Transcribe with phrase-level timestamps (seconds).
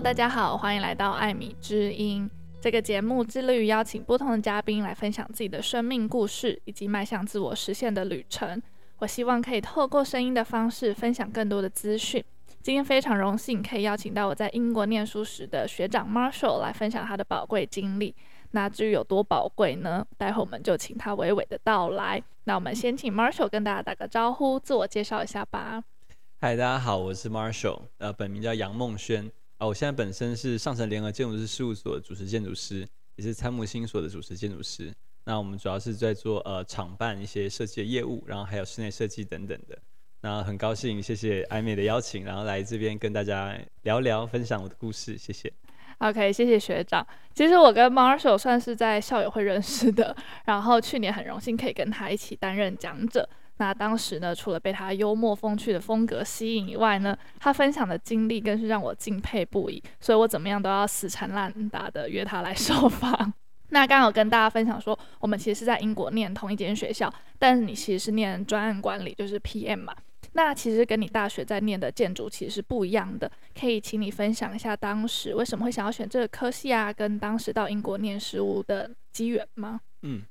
[0.00, 2.30] 大家好，欢迎来到艾米之音。
[2.60, 8.60] 这个节目致力于邀请不同的嘉宾来分享自己的生命故事以及迈向自我实现的旅程。
[8.98, 12.22] 我希望可以透过声音的方式分享更多的资讯。
[12.62, 18.14] 今天非常荣幸可以邀请到我在英国念书时的学长 Marshall 来分享他的宝贵经历。
[18.50, 20.06] 那至于有多宝贵呢？
[20.18, 22.22] 待会我们就请他娓娓的道来。
[22.44, 25.82] 那我们先请 Marshall 跟大家打个招呼，自我介绍一下吧。
[26.38, 29.30] 嗨，大家好，我是 Marshall，呃，本名叫杨梦轩。
[29.58, 34.92] 啊，我现在本身是上城联合建筑师事务所主持建筑师，也是参谋新所的主持建筑师。
[35.24, 39.78] 那我们主要是在做呃厂办一些设计的业务，然后还有室内设计等等的。
[40.20, 45.16] 那很高兴，谢谢艾美的邀请，然后来这边跟大家聊聊，分享我的故事。
[45.16, 45.52] 谢谢。
[45.98, 47.06] OK，谢谢学长。
[47.34, 53.26] 其实我跟 Marshall 算是在校友会认识的，然后去年很荣幸可以跟他一起担任讲者。
[53.58, 63.32] 那当时呢，除了被他幽默风趣的风格吸引以外呢，他分享的经历更是让我敬佩不已，所以我怎么样都要死缠烂打的约他来受访。
[63.70, 69.96] 那刚好跟大家分享说，我们其实是在英国念同一间学校，但是你其实是念专案管理，就是 PM 嘛。
[70.34, 79.80] 那其实跟你大学在念的建筑其实是不一样的，可以请你分享一下当时为什么会想要选这个科系啊，跟当时到英国念事务的机缘吗？
[80.02, 80.22] 嗯，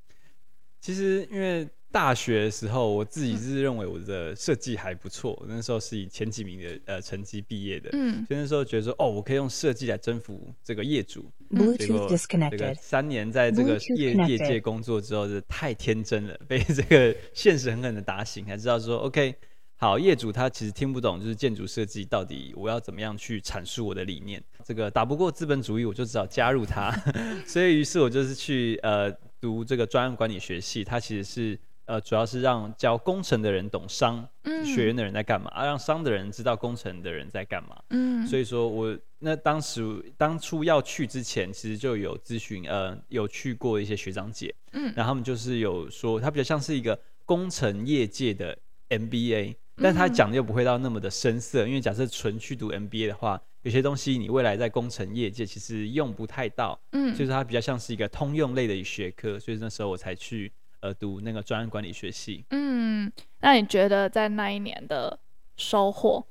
[0.79, 1.67] 其实因为。
[1.95, 7.89] 大学的时候，我自己是认为我的设计还不错，嗯，那时候是以前几名的呃成绩毕业的。
[7.93, 11.31] 嗯，所以那时候觉得说，哦，我可以用设计来征服这个业主。
[11.79, 19.33] 结果这个三年在这个业业界工作之后，是太天真了，被这个现实狠狠的打醒，才知道说，OK，
[19.77, 24.43] 好，业主他其实听不懂，就是建筑设计到底我要怎么样去阐述我的理念。
[24.65, 26.91] 这个打不过资本主义，我就只好加入他。
[27.47, 29.09] 所以于是我就是去呃
[29.39, 31.57] 读这个专案管理学系，它其实是。
[31.85, 37.75] 呃，主要是让教工程的人懂商，嗯、学院的人在干嘛，啊，让商的人知道工程的人在干嘛。
[37.91, 48.57] 嗯，所以说我那当时当初要去之前，其实就有咨询，呃，有去过一些学长姐，嗯，然后他们就是有说，他比较像是一个工程业界的
[48.89, 60.51] MBA，但他讲的又不会到那么的深涩，因为假设纯去读 MBA 的话，有些东西你未来在工程业界其实用不太到，嗯，所以说它比较像是一个通用类的学科，所以那时候我才去。
[60.85, 62.45] 呃，读那个专案管理学系。
[62.51, 65.17] 嗯，那你觉得在那一年的
[65.57, 66.23] 收获，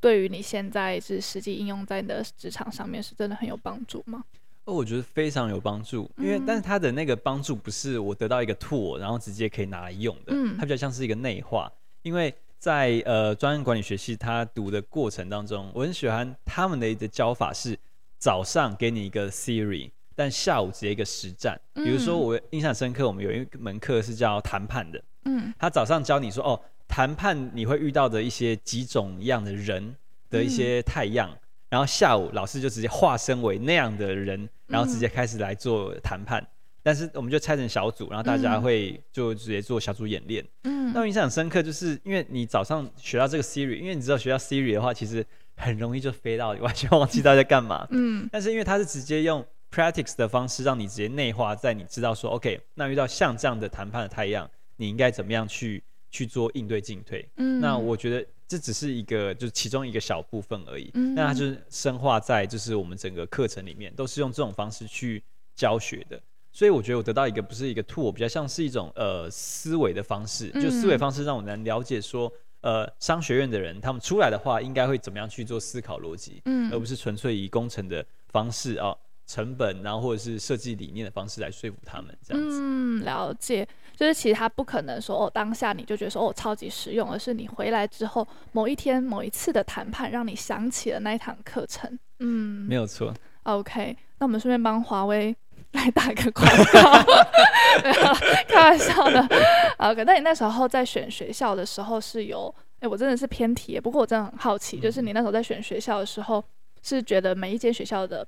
[0.00, 4.22] 对于你现在是实际应用在你的职场上面，是真的很有帮助吗？
[4.64, 10.34] 哦，我觉得非常有帮助，因为、嗯、但是他的那个帮助不是我得到一个 tool，然后直接可以拿来用的。
[10.34, 11.72] 嗯，它比较像是一个内化。
[12.02, 17.78] 因为在呃专案管理学系，他读的过程当中，我很喜欢他们的一个教法是
[18.18, 19.90] 早上给你一个 theory。
[20.14, 29.94] 但下午直接一个实战，比如说我印象深刻，我们有一门课是叫谈判的，嗯，他早上教你说哦，谈判你会遇到的一些几种样的人
[30.30, 31.38] 的一些太样，嗯，
[31.70, 36.46] 然后下午老师就直接化身为那样的人，然后直接开始来做谈判，嗯，
[36.82, 45.24] 但是我们就拆成小组，然后大家会就直接做小组演练，嗯，那我印象很深刻，就是因为你早上学到这个 Siri，因为你知道学到 Siri 的话，其实
[45.56, 49.44] 很容易就飞到完全忘记大家在干嘛，嗯，但是因为他是直接用。
[49.72, 57.26] Practice 的方式让你直接内化在你知道说，OK，那遇到像这样的谈判的太阳，你应该怎么样去去做应对进退？
[57.36, 60.90] 嗯，那我觉得这只是一个就是其中一个小部分而已。
[60.92, 65.22] 嗯，那它就是深化在就是我们整个课程里面都是用这种方式去
[65.54, 66.20] 教学的。
[66.52, 78.94] 所以我觉得我得到一个不是一个 tool，比较像是一种呃思维的方式，就思维方式让我能了解说，呃，商学院的人他们出来的话应该会怎么样去做思考逻辑，嗯，而不是纯粹以工程的方式啊。
[79.26, 82.58] 成本，然后或者是设计理念的方式来说服他们，这样子。
[82.60, 83.66] 嗯，了解。
[83.94, 91.98] 就是其实他不可能说哦，当下你就觉得说哦超级实用，而是你回来之后某一天某一次的谈判，让你想起了那一堂课程。
[92.18, 93.14] 嗯，没有错。
[93.44, 95.36] OK，那我们顺便帮华为
[95.72, 96.92] 来打个广告。
[97.84, 98.14] 没有，
[98.48, 99.20] 开玩笑的。
[99.78, 106.42] OK，那你那时候在选学校的时候是有，哎，我真的是偏题，不过我真的很好奇，嗯，就是你那时候在选学校的时候，
[106.82, 108.26] 是觉得每一间学校的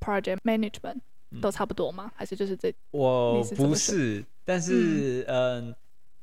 [0.00, 1.00] Project management
[1.40, 2.04] 都差不多吗？
[2.06, 2.72] 嗯、还是就是这？
[2.90, 5.76] 我不是，但是嗯、呃，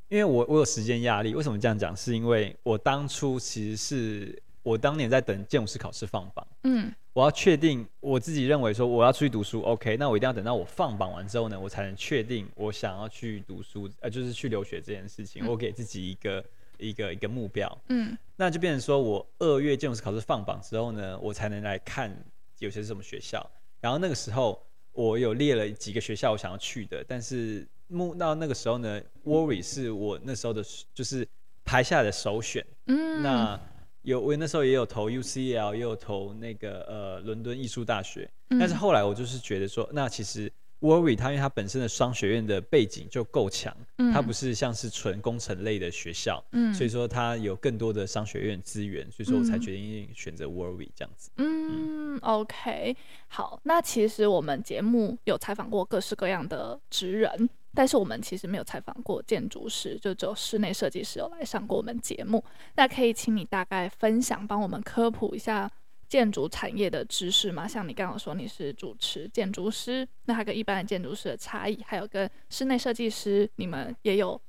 [0.09, 1.35] 因为我我有时间压力。
[1.35, 1.95] 为什么这样讲？
[1.95, 6.47] 是因为我当初其实是我当年在等建筑师考试放榜。
[6.63, 15.43] 嗯，我要确定我自己认为说我要出去读书，OK，那我一定要等到我放榜完之后呢，我才能确定我想要去读书，呃，就是去留学这件事情。
[15.43, 16.43] 嗯、我给自己一个
[16.77, 17.77] 一个一个目标。
[17.89, 22.15] 嗯，那就变成说我二月建筑师考试放榜之后呢，我才能来看
[22.59, 23.45] 有些是什么学校。
[23.83, 30.63] 然后那个时候，我有列了几个学校我想要去的，但是目到那个时候呢，Worry 是我那时候的，
[30.93, 31.27] 就是
[31.65, 32.65] 排下来的首选。
[32.85, 33.59] 嗯，那
[34.03, 40.49] 有我那时候也有投 UCL，也有投那个呃伦敦艺术大学，嗯、但是后来我就是觉得说，那其实。
[40.83, 51.31] Warwick，它因为它本身的商学院的背景就够强，嗯、它不是像是纯工程类的学校，嗯、所以说它有更多的商学院资源，所以说我才决定选择 Warwick 这样子。
[51.37, 52.95] 嗯，嗯，OK，
[53.29, 62.43] 好，那其实我们节目有采访过各式各样的职人，但是我们其实没有采访过建筑师，就只有室内设计师有来上过我们节目。
[62.75, 65.71] 那可以请你大概分享，帮我们科普一下。
[66.13, 74.39] 建筑产业的知识嘛，像你刚刚说你是主持建筑师，那还跟一般的建筑师的差异，还有跟室内设计师你们也有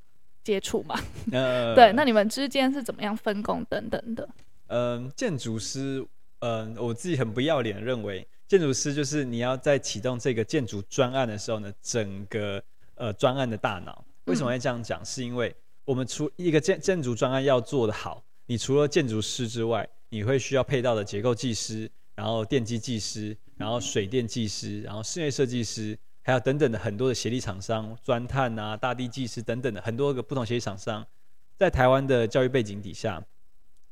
[0.42, 0.94] 接触吗？
[1.32, 4.28] 呃， 对，那你们之间是怎么样分工等等的？
[4.66, 6.06] 嗯、呃，建筑师，
[6.40, 12.62] 嗯、呃，我自己很不要脸认为，建筑师就是你要在启动这个建筑专案的时候呢，整个
[12.96, 14.04] 呃专案的大脑。
[14.26, 15.00] 为什么会这样讲？
[15.00, 15.56] 嗯、是因为
[15.86, 31.04] 我们除一个建建筑专案要做的好，你除了建筑师之外，你会需要配到的结构技师，然后电机技师，然后水电技师，然后室内设计师，还有等等的很多的协力厂商，钻探啊、大地技师等等的很多个不同协力厂商，
[31.58, 33.20] 在台湾的教育背景底下，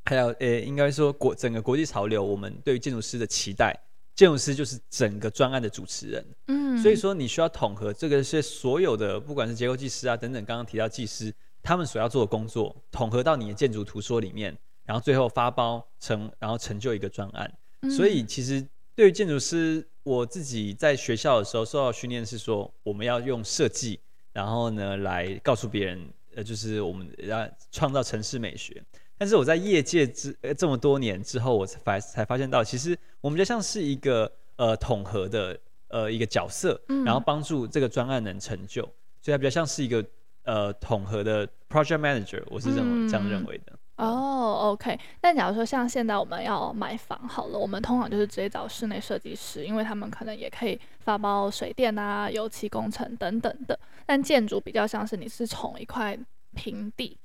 [0.05, 3.77] 还有呃，应该说国整个国际潮流，我们对于建筑师的期待，
[4.15, 6.25] 建筑师就是整个专案的主持人。
[6.47, 11.35] 嗯，所以说你需要统合这个是所有的，不管是结构技师啊等等，刚刚提到技师，
[11.65, 14.57] 他们所要做的工作，统合到你的建筑图说里面。
[14.93, 17.51] 然后最后发包成，然后成就一个专案。
[17.81, 18.63] 嗯、所以其实
[18.95, 23.99] 对于建筑师，我自己在学校的时候受到训练是说，我们要用设计，
[24.35, 25.99] 然后呢来告诉别人，
[26.35, 28.85] 呃，就是我们要创造城市美学。
[29.17, 35.59] 但是我在业界之呃这么多年之后，我才发才发现到，其实我们就像是一个呃统合的
[35.89, 38.83] 呃一个角色，然后帮助这个专案能成就。
[38.83, 38.93] 嗯、
[39.23, 40.05] 所以它比较像是一个
[40.43, 43.73] 呃统合的 project manager，我是这么、嗯、这样认为的。
[43.97, 44.99] 哦、oh，OK。
[45.21, 53.79] 但假如说像现在我们要买房好了，我们通常就是直接找室内设计师，因为他们可能也可以发包水电啊、油漆工程等等的。
[54.07, 56.19] 但建筑比较像是你是从一块
[56.55, 57.17] 平地，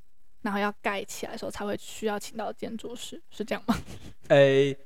[0.42, 3.76] 然后要盖起来的时候才会需要请到建筑师，是这样吗？
[4.28, 4.78] 诶、欸，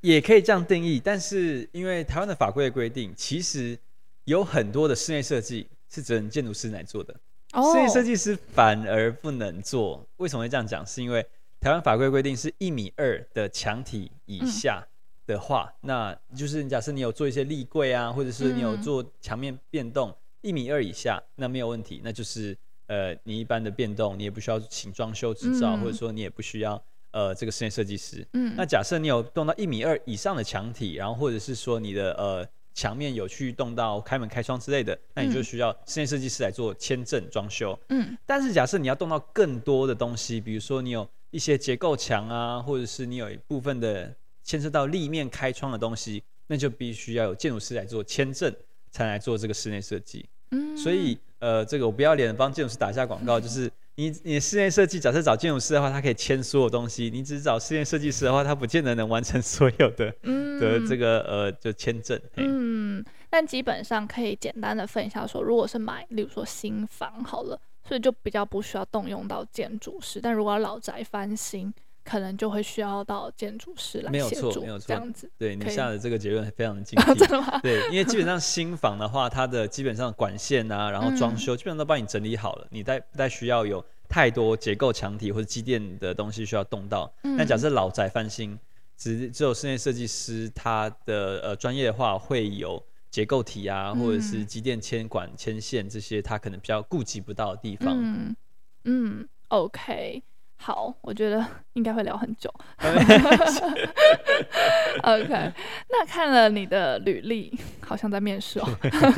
[0.00, 1.00] 也可以这样定义。
[1.04, 3.76] 但是因为台湾的法规的规定，其实
[4.24, 7.14] 有很多的室内设计是只能建筑师来做的。
[7.54, 10.86] 室内设计师反而不能做，为什么会这样讲？
[10.86, 11.24] 是因为
[11.58, 14.86] 台湾法规规定是一米二的墙体以下
[15.26, 22.56] 的话，嗯、那就是假设你有做一些立柜啊，或者是你有做墙面变动一、嗯、米二以下，那没有问题，那就是
[22.86, 26.80] 呃你一般的变动，你也不需要请装修执照，嗯、或者说你也不需要
[27.12, 28.26] 呃这个室内设计师。
[28.34, 32.46] 嗯，那假设你有动到一米二以上的墙体，然后或者是说你的呃。
[32.78, 37.76] 墙面有去动到开门开窗之类的，那你就需要室内设计师来做签证装修。
[37.88, 44.14] 嗯，但是假设你要动到更多的东西，比如说你有一些结构墙啊，或者是你有一部分的
[44.44, 48.54] 牵涉到立面开窗的东西，那就必须要有建筑师来做签证，
[48.92, 50.24] 才来做这个室内设计。
[50.52, 53.68] 嗯，所以呃，这个我不要脸帮建筑师打一下广告，就是。
[53.98, 62.16] 你你室内设计，假设找建筑师的话，他可以签所有东西；你只找室内设计师的话，他不见得能完成所有的、 嗯、的这个呃就签证。
[62.36, 71.74] 嗯，但基本上可以简单的分一下说，如果是买，例如说新房好了，所以就比较不需要动用到建筑师；但如果要老宅翻新，
[72.08, 74.40] 可能就会需要到建筑师来协助。
[74.40, 75.30] 没有错，没有错，这样子。
[75.36, 77.14] 对你下的这个结论非常的 精辟。
[77.14, 77.60] 真的吗？
[77.60, 87.12] 对，因为基本上新房的话，它的基本上管线啊，然后装修，基本上都帮你整理好了，你再不再需要有太多结构墙体或者机电的东西需要动到。
[87.20, 88.58] 那假设老宅翻新，
[88.96, 97.94] 只只有室内设计师他的呃专业的话，会有结构体啊，或者是机电牵管牵线这些，他可能比较顾及不到的地方。
[97.98, 98.36] 嗯
[98.84, 100.22] 嗯，OK。
[100.60, 102.52] 好，我觉得应该会聊很久。
[105.02, 105.52] OK，
[105.88, 108.68] 那看了你的履历，好像在面试哦。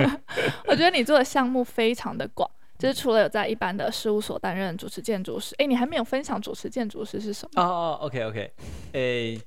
[0.69, 7.63] 我觉得你做的项目非常的广，就是除了有在一般的事务所担任主持建筑师，哎，你还没有分享主持建筑师是什么？
[7.63, 8.53] 哦哦，OK OK，
[8.93, 9.41] 哎。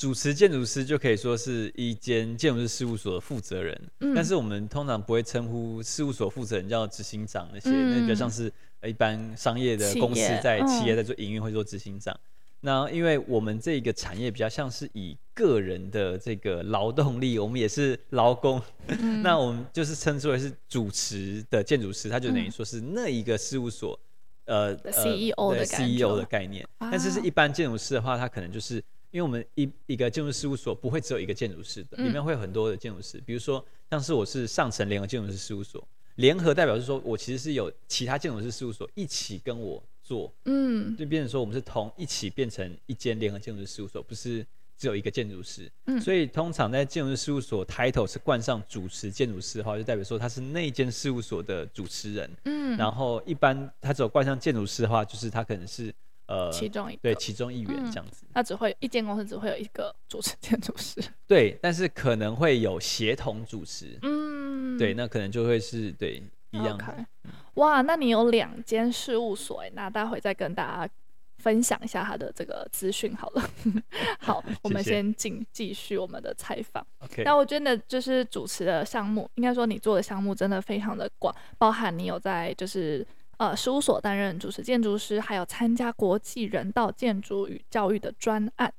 [0.00, 8.50] 主持建筑师就可以说是一间建筑师事务所的负责人，嗯、但是我们通常不会称呼事务所负责人叫执行长那些，嗯、那比较像是
[8.88, 12.14] 一般商业的公司在企业在做营运会做执行长。
[12.14, 12.20] 嗯、
[12.60, 23.98] 那因为我们这个产业比较像是以个人的这个劳动力，我们也是劳工，嗯、 那我们就是称之为是主持的建筑师，他就等于说是那一个事务所
[24.44, 26.66] 呃 CEO 的 CEO 的概念。
[26.78, 28.82] 但是是一般建筑师的话，他可能就是。
[29.12, 33.18] 因为我们一一个建筑事务所不会只有一个建筑师的，里面会有很多的建筑师。
[33.18, 35.84] 嗯、比如说，像是我是上层联合建筑师事务所，
[36.20, 44.46] 联合代表是说我其实是有其他建筑师事务所一起跟我做，嗯，就变成说我们是同一起变成一间联合建筑师事务所，不是
[44.76, 55.92] 只有一个建筑师，嗯，所以通常在建筑师事务所 title 是冠上主持建筑师的话，就代表说他是那间事务所的主持人，嗯，然后一般他只有冠上建筑师的话，就是他可能是。
[56.30, 66.22] 呃，其中一个对其中一员这样子，那、嗯、只会一间公司只会有一个主持建筑师， 对，但是可能会有协同主持，嗯，对，那可能就会是对
[66.52, 66.84] 一样的。
[66.84, 67.04] Okay.
[67.54, 70.92] 哇，那你有两间事务所哎，那待会再跟大家
[71.38, 73.50] 分享一下他的这个资讯好了。
[74.20, 76.86] 好， 我们先进继续我们的采访。
[77.00, 83.04] OK，那我觉得就是主持的项目，应该说你做的项目真的非常的广，包含你有在就是。
[83.40, 88.70] 呃，事务所担任主持建筑师，还有参加国际人道建筑与教育的专案。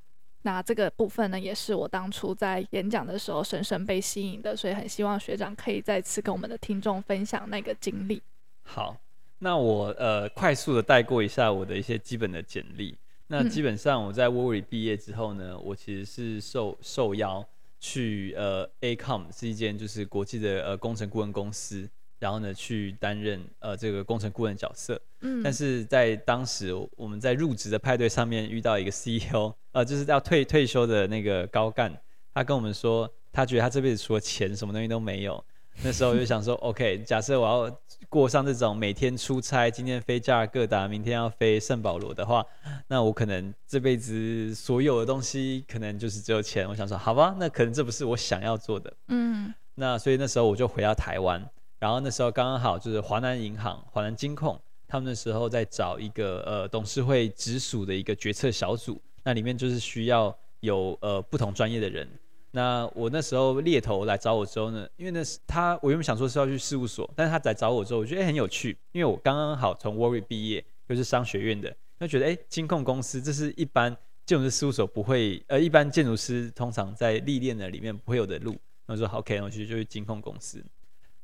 [0.44, 8.22] 那这个部分呢，也是我当初在演讲的时候深深被吸引的，所以很希望学长可以再次跟我们的听众分享那个经历。
[8.62, 8.96] 好，
[9.40, 12.96] 那我呃快速的带过一下我的一些基本的简历。
[13.30, 17.44] 那基本上我在 Worry 毕业之后呢，我其实是受受邀
[17.80, 21.90] 去呃 AECOM 是一间就是国际的呃工程顾问公司。
[22.22, 25.02] 然后呢，去担任呃这个工程顾问角色。
[25.22, 31.92] 嗯，但是在当时我们在入职的派对上面遇到一个 CEO，呃，就是要退退休的那个高干，
[32.32, 35.44] 他跟我们说，他觉得他这辈子除了钱，什么东西都没有。
[35.84, 42.46] 那时候我就想说， OK，假设我要过上这种每天出差，今天飞加尔各答，明天要飞圣保罗的话，
[42.88, 46.70] 那我可能这辈子所有的东西可能就是只有钱。
[46.70, 48.94] 我想说，好吧，那可能这不是我想要做的。
[49.08, 51.50] 嗯，那所以那时候我就回到台湾。
[51.82, 62.08] 然后那时候刚刚好就是华南银行、华南金控，他们那时候在找一个呃董事会直属的一个决策小组，那里面就是需要有呃不同专业的人。
[62.52, 73.98] 那我那时候猎头来找我之后呢，因为那是他，我原本想说是要去事务所，但是他来找我之后，我觉得很有趣，因为我刚刚好从 Worry 毕业，又是商学院的，就觉得哎，金控公司这是一般
[74.28, 78.56] 建筑师事务所不会，呃，一般建筑师通常在历练的里面不会有的路。
[78.86, 80.64] 那我说 OK，我就就去金控公司。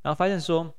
[0.07, 0.73] 然后发现说，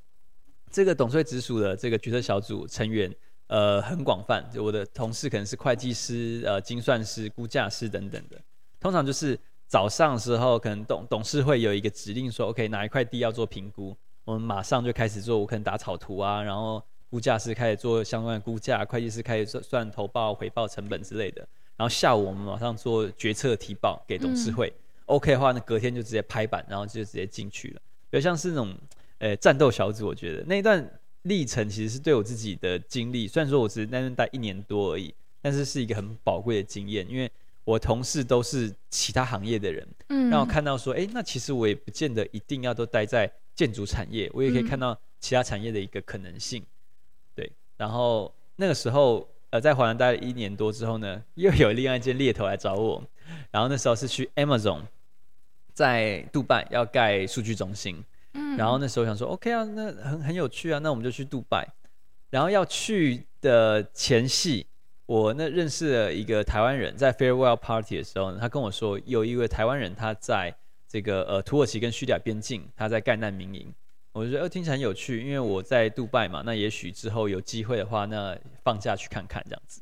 [0.70, 3.14] 这个董事会直属的这个决策小组成员，
[3.48, 4.42] 呃，很广泛。
[4.50, 8.40] 就我的同事可能是会计师、呃，精算师、估价师等等的。
[8.80, 13.94] 通常就是早上的时候，可能董董事会有一个指令说，OK，哪一块地要做评估，
[14.24, 15.38] 我们马上就开始做。
[15.38, 21.46] 我可能打草图啊，然后估价师开始做相关的估价，会计师开始算算投报、回报成本之类的。
[21.76, 24.72] 然后下午我们马上做决策提报给董事会。
[24.74, 27.80] 嗯、OK 的话，那隔天就直接拍板，然后就直接进去了。
[28.08, 28.74] 比如像是那种。
[29.18, 30.88] 呃，战斗小组，我觉得那一段
[31.22, 37.30] 历程其实是对我自己的经历，虽然说我只是在那边待一年多而已，但是是一个很宝贵的经验，因为
[37.64, 46.64] 我同事都是其他行业的人，嗯，让我看到说，哎，那其实我也不见得一定要都待在建筑产业，我也可以看到其他产业的一个可能性，
[47.34, 47.50] 对。
[47.76, 53.04] 然后那个时候，呃，在华南待了一年多之后呢，又有另外一间猎头来找我，
[53.50, 54.82] 然后那时候是去 Amazon，
[55.74, 58.04] 在杜拜要盖数据中心。
[58.56, 61.66] 然后那时候想说，OK 啊，那很很有趣啊，那我们就去杜拜。
[62.30, 64.66] 然后要去的前夕，
[65.06, 70.54] 我那认识了一个台湾人，在 farewell party 的时候，他跟我说，有一位台湾人他在
[70.86, 73.72] 这个呃土耳其跟叙利亚边境，他在盖难民营。
[74.12, 79.80] 我就觉得呃听起来很有趣，因为我在杜拜嘛，那也许之后有机会的话，那放假去看看这样子。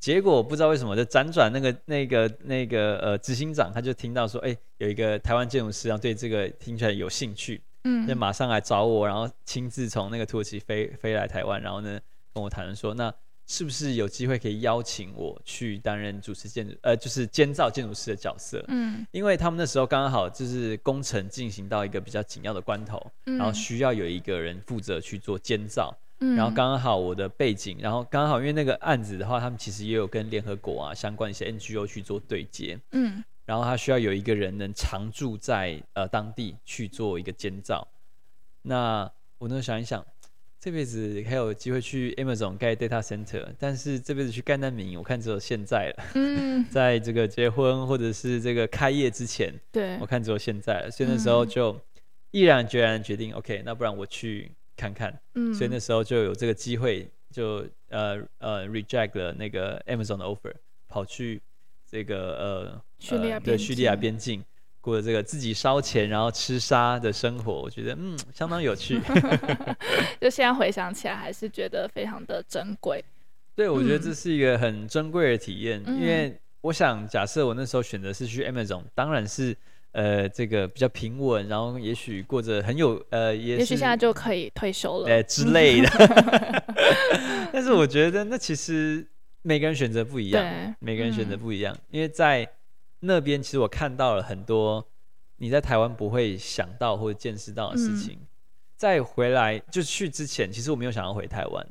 [0.00, 7.60] 结果不知道为什么，就辗转那个 那个那个呃执行长，他就听到说，哎，有一个台湾建筑师，然后对这个听起来有兴趣。
[7.86, 12.00] 嗯，就马上来找我，然后亲自从那个土耳其飞飞来台湾，然后呢
[12.34, 13.14] 跟我谈说，那
[13.46, 18.64] 是不是有机会可以邀请我去担任主持建筑，呃，就是监造建筑师的角色？
[18.66, 33.22] 嗯，因为他们那时候刚刚好就是工程进行到一个比较紧要的关头，然后需要有一个人负责去做监造，嗯，然后刚刚好我的背景，然后刚刚好因为那个案子的话，他们其实也有跟联合国啊相关一些 NGO 去做对接，嗯。
[33.46, 37.86] 然后他需要有一个人能常住在呃当地去做一个监造。
[38.62, 40.04] 那我能想一想，
[40.58, 46.04] 这辈子还有机会去 Amazon 盖 data center，但是这辈子去盖难民，我看只有现在了。
[46.14, 50.90] 嗯， 在这个结婚或者是这个开业之前，对，我看只有现在了。
[50.90, 51.80] 所以那时候就
[52.32, 55.16] 毅然决然决定、嗯、，OK，那不然我去看看。
[55.34, 60.52] 嗯，所以那时候就有这个机会，就呃呃 reject 了那个 Amazon 的 offer，
[60.88, 61.40] 跑去。
[61.90, 64.44] 这个呃，叙利亚对叙利亚边境
[64.80, 69.00] 过的这个自己烧钱然后吃沙的生活，我觉得嗯相当有趣。
[70.20, 73.04] 就现在回想起来，还是觉得非常的珍贵。
[73.54, 79.56] 对，我觉得这是一个很珍贵的体验，嗯、因为我想假设我那时候选择是去 Amazon，当然是
[79.92, 85.88] 呃这个比较平稳，然后也许过着很有呃也，也许现在就可以退休了，呃之类的。
[87.52, 89.06] 但是我觉得那其实
[89.46, 92.50] 每个人选择不一样，每个人选择不一样，嗯、因为在
[92.98, 94.84] 那边其实我看到了很多
[95.36, 98.18] 你在台湾不会想到或者见识到的事情。
[98.20, 98.26] 嗯、
[98.74, 101.64] 在回来就去之前，其实我没有想要回台湾。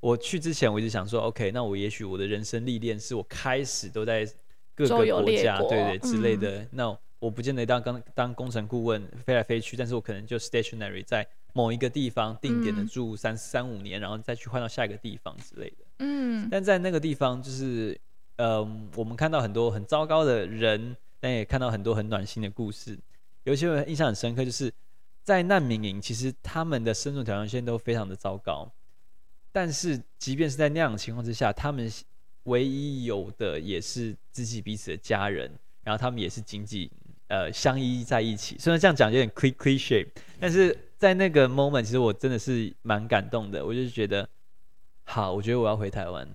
[0.00, 4.26] 我去之前，我一直想说，OK，那我也许我的人生历练是我开始都在
[4.74, 6.62] 各个国家，对，对对之类的。
[6.62, 15.84] 嗯、那我不见得当当当工程顾问飞来飞去，但是我可能就 stationary 在某一个地方定点的住三、嗯、三五年，然后再去换到下一个地方之类的。
[16.02, 16.48] 嗯。
[16.50, 17.98] 但在那个地方，就是
[18.36, 18.60] 呃，
[18.96, 22.98] 我们看到很多很糟糕的人，但也看到很多很暖心的故事。
[23.44, 24.72] 尤其我印象很深刻，就是
[25.22, 28.70] 在难民营，其实他们的生存条件现在都非常的糟糕。
[29.52, 31.90] 但是，即便是在那样的情况之下，他们
[32.44, 35.50] 唯一有的也是自己彼此的家人，
[35.84, 36.90] 然后他们也是紧紧
[37.28, 38.56] 呃相依在一起。
[38.58, 40.06] 虽然这样讲有点 cliche，
[40.40, 43.64] 但是在那个 moment，其实我真的是蛮感动的。
[43.64, 44.26] 我就觉得，
[45.12, 46.26] 好，我觉得我要回台湾，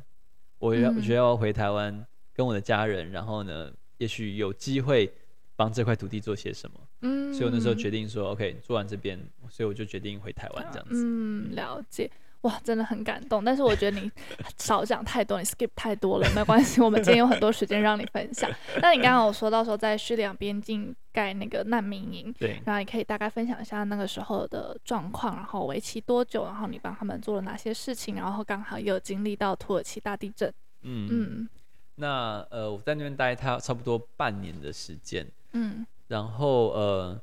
[0.60, 5.12] 我要我觉得我要回台湾跟我的家人，然后呢，也许有机会
[5.56, 6.80] 帮这块土地做些什么。
[7.02, 9.20] 嗯，所以我那时候决定说，OK，做完这边，
[9.50, 11.04] 所以我就决定回台湾这样子。
[11.04, 12.08] 嗯，了解。
[12.42, 14.12] 哇，真的很感动，但是我觉得你
[14.58, 18.50] 少讲太多，你 skip 太多了，没关系，我们今天有很多时间让你分享。
[18.82, 30.48] 那你刚刚有说到说在叙利亚边境盖那个难民营，对，然后你可以大概分享一下那个时候的状况，然后为期多久，然后你帮他们做了哪些事情，然后刚好又经历到土耳其大地震。
[30.84, 31.50] 嗯嗯，
[31.96, 37.20] 那呃我在那边待他差不多半年的时间，嗯，然后呃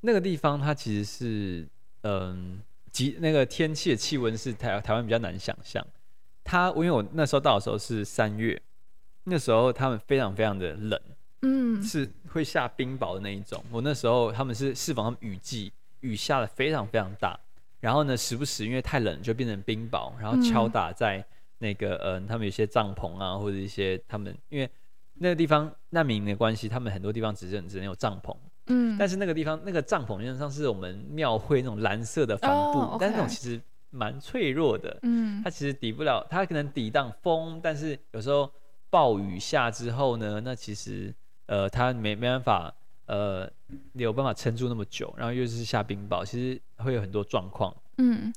[0.00, 1.68] 那个地方它其实是
[2.02, 2.58] 嗯。
[2.58, 2.64] 呃
[2.94, 5.84] 极那个天气的气温是台台湾比较难想象，
[6.44, 8.62] 它因为我那时候到的时候是三月，
[9.24, 11.00] 那时候他们非常非常的冷，
[11.42, 13.60] 嗯，是会下冰雹的那一种。
[13.72, 15.72] 我那时候他们是适逢他们雨季，
[16.02, 17.36] 雨下的非常非常大，
[17.80, 21.26] 然后呢时不时因为太冷就变成冰雹，然后敲打在
[21.58, 24.70] 那个嗯、呃、他们有些帐篷啊或者一些他们因为
[25.14, 28.36] 那个地方难民的关系，他们很多地方只能只能有帐篷。
[28.66, 34.98] 嗯，但是那个地方那个帐篷，基本上是我们庙会那种蓝色的帆布，哦 okay、但是那种其实蛮脆弱的。
[35.02, 38.50] 嗯，它其实抵不了，它可能抵挡风，但是有时候
[38.88, 41.14] 暴雨下之后呢，那其实
[41.46, 42.74] 呃它没没办法
[43.06, 43.50] 呃
[43.92, 47.74] 有办法撑住那么久，然后又是下冰雹，其实会有很多状况。
[47.98, 48.32] 嗯，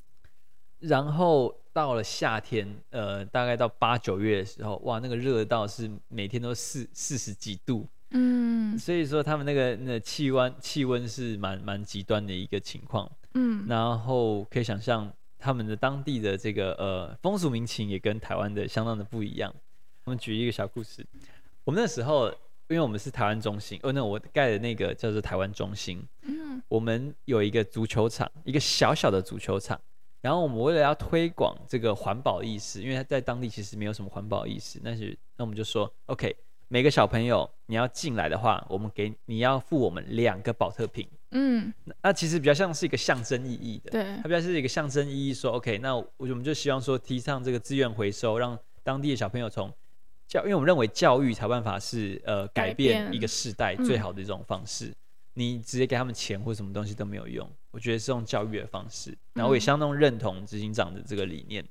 [0.80, 7.86] 然后到了夏天，呃大概到八九月的时候，哇，那个热到是每天都四四十几度。
[8.10, 19.54] 嗯，所以说他们那个那气温气温是蛮蛮极端的一个情况，嗯，然后可以想象他们的当地的这个呃风俗民情也跟台湾的相当的不一样。
[20.04, 21.06] 我们举一个小故事，
[21.64, 22.30] 我们那时候
[22.68, 29.78] 因为我们是台湾中心，哦，那我盖的那个叫做台湾中心，嗯，我们有一个足球场，一个小小的足球场，
[30.22, 36.34] 然后我们为了要推广这个环保意识，因为他在当地其实没有什么环保意识，但是那我们就说 OK。
[36.70, 41.08] 每个小朋友，你要进来的话，我们给你要付我们两个保特瓶。
[41.30, 43.90] 嗯，那其实比较像是一个象征意义的。
[43.90, 49.72] 对，它比较是一个象征意义，说 OK，那我们就希望说提倡这个资源回收，让当地的小朋友从
[50.26, 54.86] 教，因为我们认为教育才有办法是呃改变一个世代最好的一种方式。
[54.88, 54.94] 嗯、
[55.34, 59.16] 你直接给他们钱或什么东西都没有用，我觉得是用教育的方式。
[59.32, 61.64] 然后我也相当认同执行长的这个理念。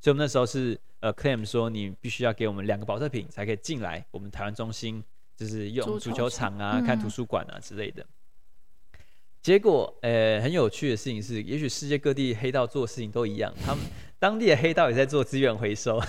[0.00, 5.02] 所以我们那时候是呃 claim 说，你必须要给我们两个保特瓶才可以进来我们台湾中心，
[5.36, 8.06] 就是用足球场啊、看图书馆啊之类的。
[9.42, 13.84] 结果呃很有趣的事情是，也许世界各地黑道做事情都一样，他们
[14.20, 16.00] 当地的黑道也在做资源回收，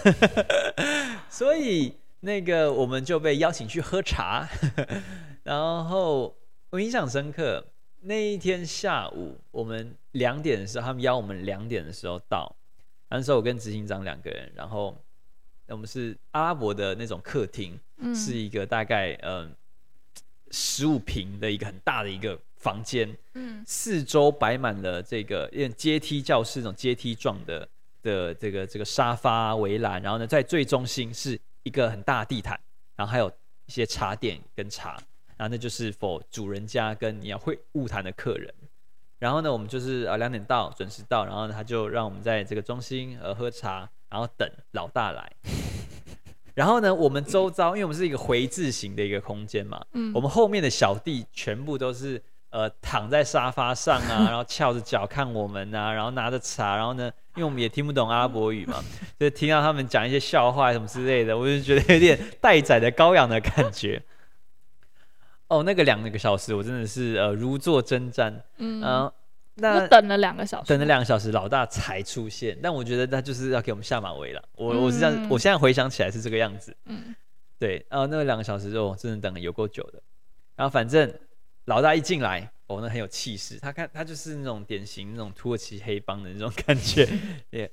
[1.28, 4.48] 所以那个我们就被邀请去喝茶，
[5.42, 6.38] 然后
[6.70, 7.66] 我印象深刻，
[8.02, 12.56] 那一天下午我们两点的时候，他们邀我们两点的时候到。
[13.18, 14.98] 那时候我跟执行长两个人，然后
[15.68, 19.56] 我们是阿拉伯的那种客厅，嗯、是一个大概嗯
[20.50, 27.68] 十五平的一个很大的一个房间，嗯，四周摆满了这个有点阶梯教室那种阶梯状的
[28.02, 32.60] 的这个这个沙发围栏，然后呢在最中心是一个很大的地毯，
[32.96, 33.32] 然后还有
[33.68, 34.94] 一些茶点跟茶，
[35.38, 38.52] 然后那就是 for 主人家跟你要会晤谈的客人。
[39.24, 45.32] 然后呢，我们就是呃两点到，准时到，然后他就让我们在这个中心呃喝茶，然后等老大来。
[46.56, 58.84] 然后呢，我们周遭，因为我们是一个回字形的一个空间嘛，嗯，我们后面的小弟全部都是呃躺在沙发上啊， 然后翘着脚看我们啊，然后拿着茶，然后呢，因为我们也听不懂阿拉伯语嘛，
[59.18, 64.04] 就听到他们讲一些笑话什么之类的，我就觉得有点待宰的羔羊的感觉。
[65.54, 68.34] 哦，那个两个小时我真的是呃如坐针毡。
[68.58, 69.14] 嗯，呃、
[69.56, 72.58] 那等了两个小时，等了两个小时，老大才出现。
[72.62, 74.44] 但我觉得他就是要给我们下马威了。
[74.56, 76.76] 我我是这样，嗯、我现在回想起来是这个样子。
[76.86, 77.14] 嗯，
[77.60, 80.02] 对，呃，那个两个小时之后真的等了有够久的。
[80.56, 81.14] 然后反正
[81.66, 83.60] 老大一进来，哦，那很有气势。
[83.60, 87.08] 他看他就是那种典型那种土耳其黑帮的那种感觉。
[87.52, 87.70] 也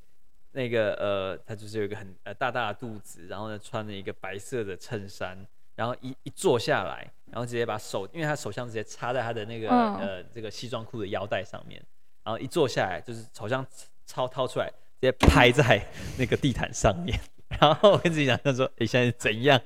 [0.52, 5.46] 那个呃，他就是有一个很呃大大的肚子，然后呢穿了一个白色的衬衫。
[5.76, 11.80] 然后一一坐下来，然后直接把手，因为他手枪直接插在他的那个、哦、呃这个西装裤的腰带上面，
[12.24, 13.64] 然后一坐下来就是手枪
[14.06, 15.80] 掏掏出来，直接拍在
[16.18, 17.18] 那个地毯上面。
[17.60, 19.60] 然后我跟自己讲，他说：“你现在怎样？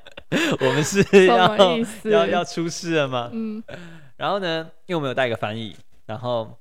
[0.61, 1.57] 我们是要
[2.05, 3.63] 要要出事了吗？”嗯。
[4.17, 5.75] 然后呢，因为我们有带一个翻译，
[6.07, 6.59] 然后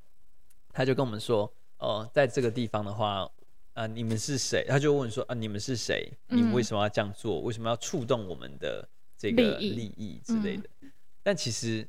[0.72, 1.44] 他就跟我们说
[1.80, 3.30] ：“哦、呃，在这个地方的话，啊、
[3.74, 6.12] 呃，你们是谁？”他就问说：“啊、呃，你们是谁？
[6.28, 7.42] 你们为什么要这样做？
[7.42, 10.92] 为什么要触动我们的？”这个利益之类的，嗯、
[11.24, 11.88] 但其实，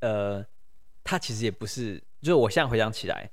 [0.00, 0.42] 呃，
[1.04, 3.30] 他其实也不是，就是我现在回想起来，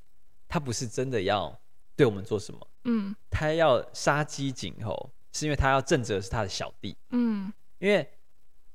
[0.50, 1.58] 他不是真的要
[1.96, 8.06] 对我们做什么，嗯，他要杀鸡儆猴，是因为他要震慑是他的小弟，嗯，因为，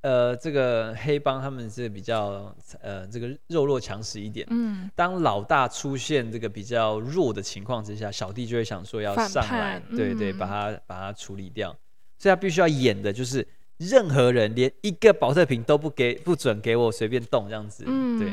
[0.00, 11.76] 呃，这个黑帮他们是比较，呃，这个肉弱强食一点，嗯，当老大出现这个比较弱的情况之下，小弟就会想说要上来，嗯、对对，把他把他处理掉，
[12.16, 13.46] 所以他必须要演的就是。
[13.78, 18.32] 任何人连一个保特瓶都不给，不准给我随便动这样子，嗯、对，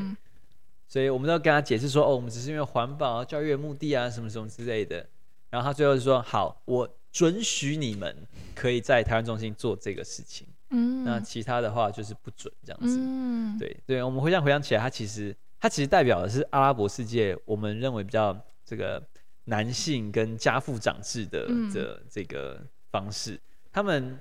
[0.87, 5.05] 所以我们都跟他解释说，哦，我们只是因为环保、教育的目的啊，什么什么之类的。
[5.51, 8.15] 然后他最后就说，好，我准许你们
[8.55, 14.01] 可以在台湾中心做这个事情，嗯，那其他的话就是不准这样子，嗯，对对。
[14.01, 19.01] 我们回想回想起来，他其实他其实代表的是阿拉伯世界，我们认为比较这个
[19.43, 23.39] 男性跟家父长制的的这个方式，
[23.71, 24.19] 他们。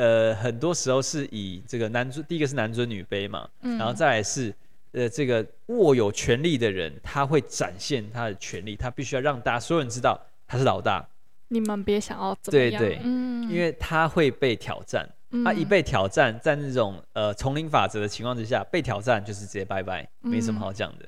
[0.00, 4.50] 呃，很多时候是以这个男尊，第一个是男尊女卑嘛，嗯、然后再来是，
[4.92, 11.06] 呃，这个握有权力的人，他会展现他的权力，他必须要让大家所有人知道他是老大。
[11.48, 21.06] 你们别想要怎么样，对对，嗯、因为他会被挑战，嗯、他一被挑战，在那种呃丛林法则的情况之下，被挑战就是直接拜拜，没什么好讲的。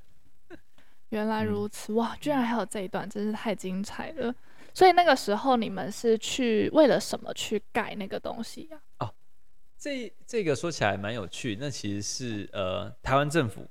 [0.51, 0.59] 嗯、
[1.09, 4.35] 原来如此，哇，居然还有这一段，真是太精彩了。
[4.75, 9.07] 所以那个时候你们是去为了什么去盖那个东西呀、啊？
[9.07, 9.15] 哦，
[9.79, 11.59] 这这个说起来蛮有趣。
[11.61, 13.67] 那其实是呃，台湾政府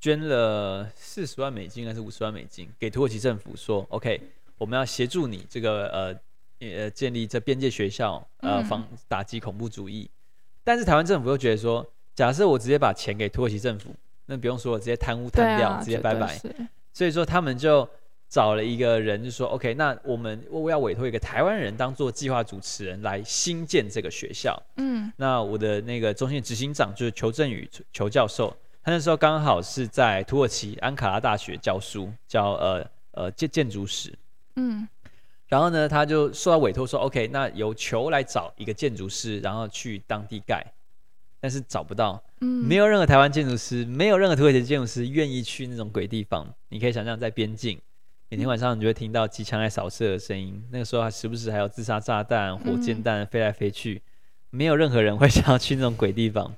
[0.00, 4.20] 捐了四十万美金还是五十万美金给土耳其政府说，OK，
[4.58, 6.20] 我们要协助你这个呃
[6.66, 10.10] 呃建立这边界学校，呃防打击恐怖主义。
[10.10, 10.16] 嗯、
[10.64, 13.94] 但是台湾政府又觉得说，假设我直接把钱给土耳其政府，
[14.26, 16.40] 那不用说了，直接贪污贪掉，啊、直接拜拜。
[16.92, 17.88] 所以说他们就。
[18.30, 24.56] 找了一个人，就说 OK，那我们我要委托一个台湾人当做计划主持人来新建这个学校。
[24.76, 34.16] 嗯，那我的那个中心执行长就是裘振宇裘教授，他那时候刚好是在土耳其安卡拉大学教书，教呃呃建建筑史。
[34.54, 34.86] 嗯，
[35.48, 40.64] 然后呢，他就受到委托说 OK，那由裘来找一个建筑师，然后去当地盖，
[41.40, 46.46] 但是找不到，嗯，没有任何台湾建筑师，没有任何土耳其建筑师愿意去那种鬼地方。
[46.68, 47.76] 你可以想象在边境。
[48.32, 54.00] 每天晚上你就会听到机枪在扫射的声音，那个时候还时不时还有自杀炸弹、火箭弹飞来飞去，
[54.50, 56.54] 没有任何人会 想要去那种鬼地方。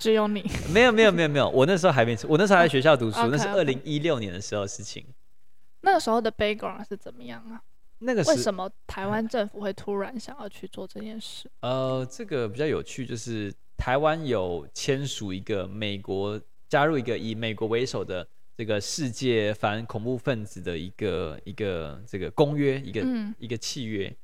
[0.00, 0.44] 只有你？
[0.74, 5.06] 没有没有没有没有，我那时候还没，我那时候还在学校读书，哦、 那是二零一六年的时候的事情。
[5.82, 7.62] 那个时候的 background 是怎么样啊？
[8.00, 11.48] 那个为什么台湾政府会突然想要去做这件事？
[11.60, 18.26] 呃，这个比较有趣，就是台湾有签署一个美国加入一个以美国为首的。
[18.56, 24.14] 这个世界反恐怖分子的一个一个这个公约，一个、嗯、一个契约，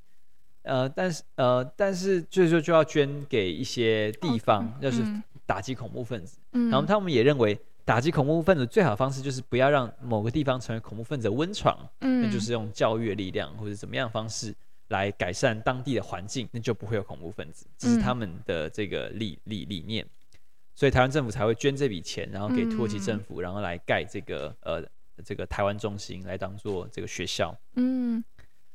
[0.63, 5.03] 呃，但是呃，但是就是说就要捐给一些地方，要、哦、是
[5.47, 6.39] 打击恐怖分子。
[6.53, 14.55] 嗯、然后他们也认为，打击恐怖分子最好的方式就是不要让某个地方成为恐怖分子的温床，嗯、那就是用教育的力量或者怎么样的方式
[14.89, 17.67] 来改善当地的环境，那就不会有恐怖分子。
[17.77, 20.07] 这是他们的这个理理理念。
[20.81, 24.83] 所以台湾政府才会捐这笔钱，然后给土耳其政府，嗯、然后来盖这个呃
[25.23, 27.55] 这个台湾中心，来当做这个学校。
[27.75, 28.25] 嗯，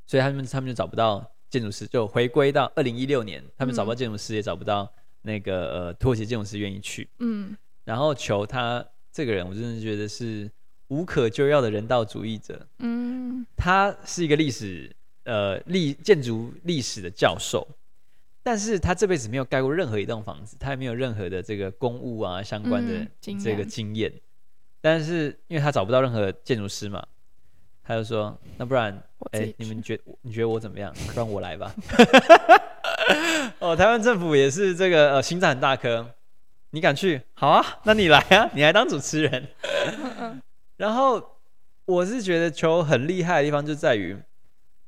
[0.06, 4.88] 所以他们他们就找不到建筑师，就回归到二零一六年，他们找不到建筑师，也找不到
[5.24, 7.10] 那个呃土耳其建筑师愿意去。
[7.18, 10.48] 嗯，然后求他这个人，我真的觉得是
[10.90, 12.68] 无可救药的人道主义者。
[12.78, 17.68] 嗯，他是一个历史呃历建筑历史的教授。
[18.46, 22.94] 但是他这辈子没有盖过任何一栋房子，他也没有任何的这个公务啊相关的
[23.44, 24.12] 这个经验。
[24.14, 24.22] 嗯、
[24.80, 27.04] 但是因为他找不到任何建筑师嘛，
[27.84, 30.94] 他就说：“那不然，哎，你们觉你觉得我怎么样？
[31.12, 31.74] 不然我来吧。
[33.58, 36.08] ”哦，台湾政府也是这个呃心脏很大颗。
[36.70, 37.20] 你敢去？
[37.34, 39.48] 好啊，那你来啊，你来当主持人。
[40.78, 41.40] 然后
[41.86, 44.16] 我是觉得球很厉害的地方就在于，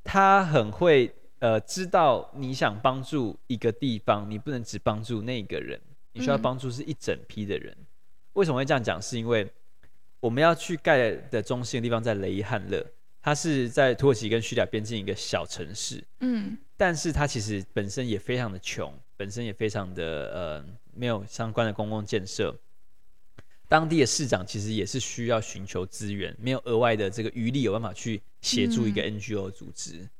[0.04, 5.80] 他很会呃知道你想帮助一个地方，你不能只帮助那个人，
[6.12, 7.72] 你需要帮助是一整批的人。
[7.78, 7.86] 嗯、
[8.34, 9.00] 为什么会这样讲？
[9.00, 9.48] 是因为
[10.20, 12.84] 我们要去盖的中心的地方在雷伊汉勒，
[13.22, 16.02] 它是在土耳其跟叙利亚边境一个小城市。
[16.20, 22.54] 嗯，但是它其实本身也非常的穷，本身也非常的呃没有相关的公共建设。
[23.68, 29.98] 当地的市长其实也是需要寻求资源，没有额外的这个余力有办法去协助一个 NGO 组织。
[29.98, 30.10] 嗯、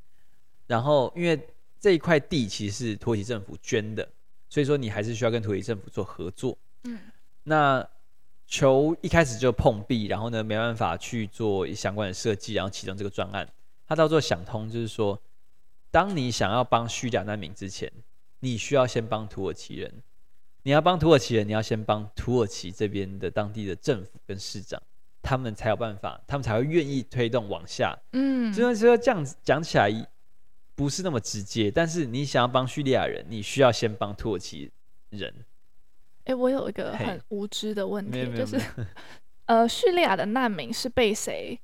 [0.68, 1.48] 然后因为
[1.80, 4.08] 这一块地其实是土耳其政府捐的，
[4.48, 6.56] 所以说你还是需要跟土耳其政府做合作。
[6.84, 7.00] 嗯，
[7.42, 7.84] 那。
[8.50, 13.46] 球一开始就碰壁，然后呢，没办法去做相关的设计，然后启动这个专案。
[13.86, 15.20] 他到最后想通，就是说，
[15.90, 17.92] 当你想要帮叙利亚难民之前，
[18.40, 19.92] 你需要先帮土耳其人。
[20.62, 24.82] 你要帮土耳其人，你要先帮土耳其这边的当地的政府跟市长，
[25.20, 27.94] 他们才有办法，他们才会愿意推动往下。
[28.12, 29.90] 嗯，虽然说这样子讲起来
[30.78, 34.70] 不是那么直接，但是你想要帮叙利亚人，你需要先帮土耳其
[35.10, 35.34] 人。
[36.22, 38.60] 哎，我有一个很无知的问题，就是，
[39.46, 41.58] 呃，叙利亚的难民是被谁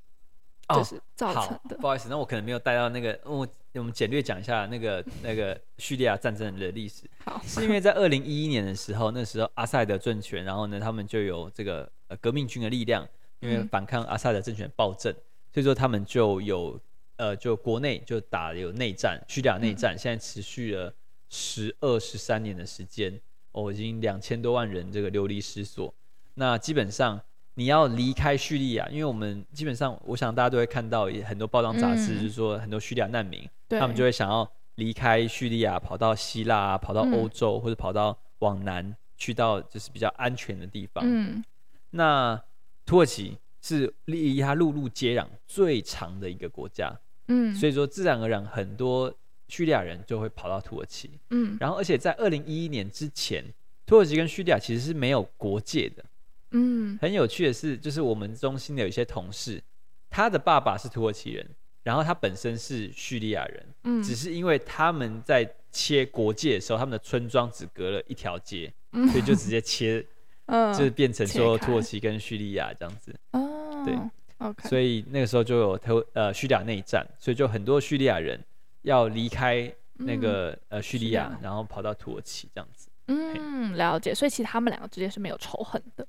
[0.67, 1.77] 就是造成的？
[1.77, 7.09] 不好意思，那我可能没有带到那个，我我们简略讲一下那个 那个叙利亚战争的历史。
[7.23, 13.07] 好，是因为在二零一一年的时候，那时候阿塞德政权，然后呢，他们就有这个呃革命军的力量，
[13.39, 15.23] 因为反抗阿塞德政权暴政，嗯、
[15.53, 16.77] 所以说他们就有
[17.17, 20.93] 呃，就国内就打有内战，叙利亚内战，嗯、现在持续了
[21.29, 23.19] 十二十三年的时间。
[23.51, 25.93] 哦，已经两千多万人这个流离失所。
[26.33, 27.17] 那基本上
[27.53, 41.01] 你要离开叙利亚，因为我们基本上，我想大家都会看到很多报章杂志，就是说很多叙利亚难民，嗯、他们就会想要离开叙利亚，跑到希腊啊，跑到欧洲，嗯、或者跑到往南去到就是比较安全的地方。
[41.07, 41.41] 嗯，
[41.91, 42.37] 那
[42.85, 46.93] 土耳其是离它陆路接壤最长的一个国家。
[47.27, 49.13] 嗯，所以说自然而然很多。
[49.47, 53.45] 叙利亚人就会跑到土耳其，嗯，然后而且在二零一一年之前，
[53.85, 56.03] 土耳其跟叙利亚其实是没有国界的，
[56.49, 59.61] 嗯，很有趣的是，就是我们中心的有一些同事，
[60.09, 61.47] 他的爸爸是土耳其人，
[61.83, 70.03] 然后他本身是叙利亚人，嗯，只是因为他们在切国界的时候，他们的村庄只隔了一条街，嗯，所以就直接切，
[70.47, 73.93] 嗯，就是变成说土耳其跟叙利亚这样子，哦，对
[74.37, 78.39] ，OK，所以那个时候就有土呃叙利亚内战，所以就很多叙利亚人。
[78.85, 82.87] 要离开那个、嗯、呃叙利亚，然后跑到土耳其这样子。
[83.07, 84.13] 嗯，了解。
[84.13, 86.05] 所以其实他们两个之间是没有仇恨的。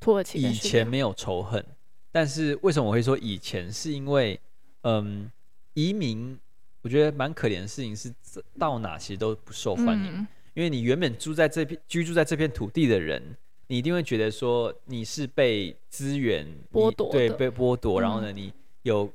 [0.00, 1.64] 土耳其以前没有仇恨，
[2.10, 3.72] 但是为什么我会说以前？
[3.72, 4.40] 是因为
[4.82, 5.30] 嗯，
[5.74, 6.36] 移民
[6.82, 8.12] 我觉得蛮可怜的事情是
[8.58, 13.22] 到哪其实都不受欢迎，嗯、因为你原本住在这片居住在这片土地的人，
[13.66, 18.00] 你一定会觉得说你是被资源剥夺，对，被剥夺。
[18.00, 19.10] 然后呢，你有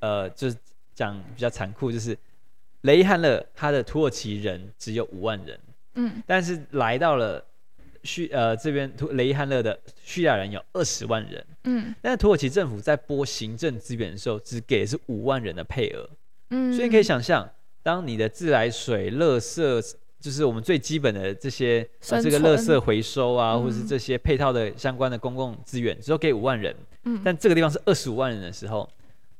[0.00, 0.56] 呃就是。
[0.94, 2.16] 讲比较残酷，就是
[2.82, 5.58] 雷伊汉勒他的土耳其人只有五万人，
[5.94, 7.42] 嗯，但是来到了
[8.04, 16.06] 叙呃这边土雷伊汉勒的叙利亚人有二十万人，嗯，但是土耳其政府在拨行政资源的时候，只给的是五万人的配额，
[16.50, 17.50] 嗯，所以你可以想象，
[17.82, 28.88] 当你的自来水、垃圾，就是我们最基本的这些呃这个垃圾回收啊，嗯、或者是这些配套的相关的公共资源，只有给五万人，嗯，但这个地方是二十五万人的时候。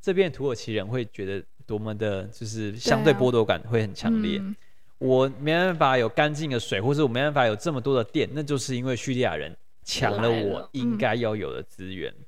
[0.04, 4.36] 这边土耳其人会觉得多么的，就是相对剥夺感会很强烈。
[4.36, 4.56] 啊嗯、
[4.98, 12.24] 我没办法有干净的水，或者我没办法有这么多的电，那就是因为叙利亚人抢了我应该要有的资源，嗯、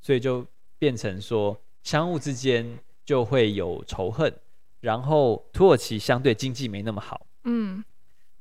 [0.00, 0.46] 所以就
[0.78, 4.32] 变成说相互之间就会有仇恨。
[4.80, 7.82] 然后土耳其相对经济没那么好，嗯，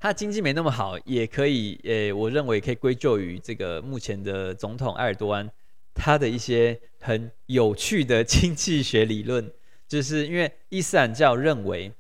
[0.06, 5.50] 他经济没那么好，也可以，呃，我认为可以归咎于这个目前的总统埃尔多安。
[5.96, 9.52] 他的一些很有趣的经济学理论，
[9.88, 11.92] 就是因为伊斯兰教认为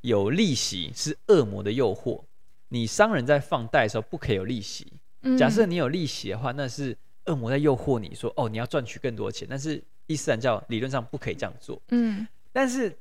[0.00, 2.24] 有利息是恶魔的诱惑，
[2.70, 4.92] 你商人在放贷的时候不可以有利息。
[5.38, 9.46] 假设你有利息的话，那是恶魔在诱惑你说哦，你要赚取更多钱。
[9.48, 11.80] 但是伊斯兰教理论上不可以这样做。
[11.90, 12.92] 嗯，但是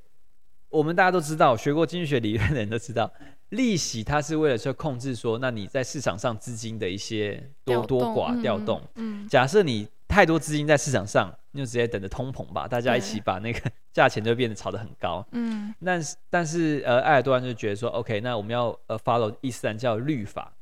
[0.70, 3.12] 我们大家都知道，学过经济学理论的人都知道，
[3.54, 8.82] 利息它是为了说控制说，那你在市场上资金的一些多多寡调动。
[8.96, 9.88] 嗯，假设你。
[10.06, 13.60] 太多资金在市场上，你就直接等着通膨吧，大家一起把那个
[13.92, 15.26] 价钱就变得炒得很高。
[15.32, 20.54] 嗯，但是但是呃，埃尔多安就觉得说，OK，那我们要呃 follow 伊斯兰教律法，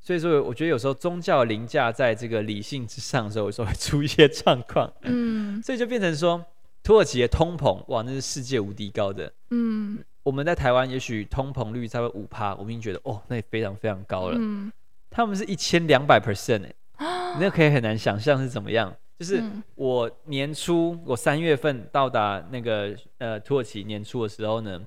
[0.00, 4.92] 所以说我觉得有时候宗教凌驾在这个理性之上的时候，有时候会出一些状况。
[5.02, 6.44] 嗯，所以就变成说，
[6.82, 9.32] 土耳其的通膨哇，那是世界无敌高的。
[9.50, 14.36] 嗯，我们在台湾也许通膨率差不多五趴，我们已经觉得哦，那也非常非常高了。
[14.38, 14.72] 嗯，
[15.10, 16.74] 他们是一千两百 percent 哎，
[17.40, 18.94] 那可以很难想象是怎么样。
[19.18, 19.40] 就是
[19.76, 24.80] 我年初，我三月份到达那个呃土耳其年初的时候呢，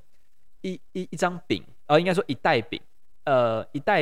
[0.61, 2.77] 一一一张饼，呃，应该说一袋饼，
[3.23, 4.01] 呃，一袋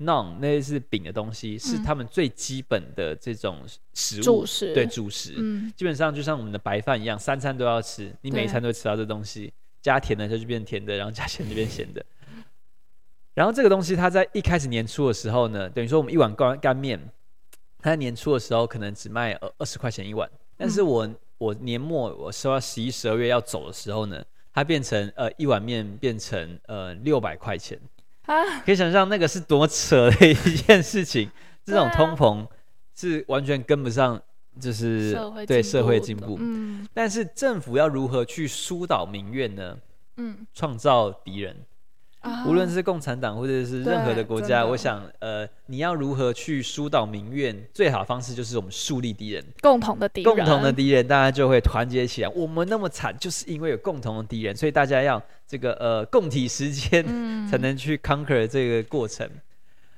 [0.00, 3.58] naan 那是饼的东西，是他们最基本的这种
[3.92, 12.02] 食物，主食，对，主食，嗯，基本上就像我们的白饭一样，三餐都要吃，你每一餐都会吃到这东西，加甜的它就变甜的， 然后加咸就变咸的。
[13.34, 16.98] 然后这个东西它在一开始年初的时候呢，等于说我们一碗干干面。
[17.84, 27.76] 它在年初的时候可能只卖二二十块钱一碗，但是我、嗯、我年末我说十一十二月要走的时候呢，它变成呃一碗面变成呃六百块钱。
[28.26, 31.28] 啊，可以想象那个是多扯的一件事情，
[31.64, 32.46] 这种通膨
[32.94, 34.22] 是完全跟不上，
[34.60, 36.36] 就是社对社会进步。
[36.40, 39.76] 嗯，但是政府要如何去疏导民怨呢？
[40.16, 41.56] 嗯，创造敌人。
[42.46, 52.28] 无论是共产党或者是任何的国家，我想，呃，你要如何去疏导民怨，最好的方式就是我们树立敌人，共同的敌人，共同的敌人，大家就会团结起来。
[52.28, 57.02] 我们那么惨，就是因为有共同的敌人，所以大家要这个呃共体时间，
[57.48, 59.26] 才能去 conquer 这个过程。
[59.26, 59.40] 嗯、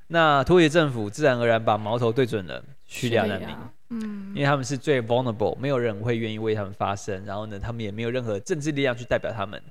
[0.07, 3.51] 那土耳其政府自然而然把矛头对准了叙利亚难民，
[3.91, 9.63] 嗯，因为他们是最 vulnerable，没有人会愿意为他们发声，然后呢，他们也没有任何政治力量去代表他们。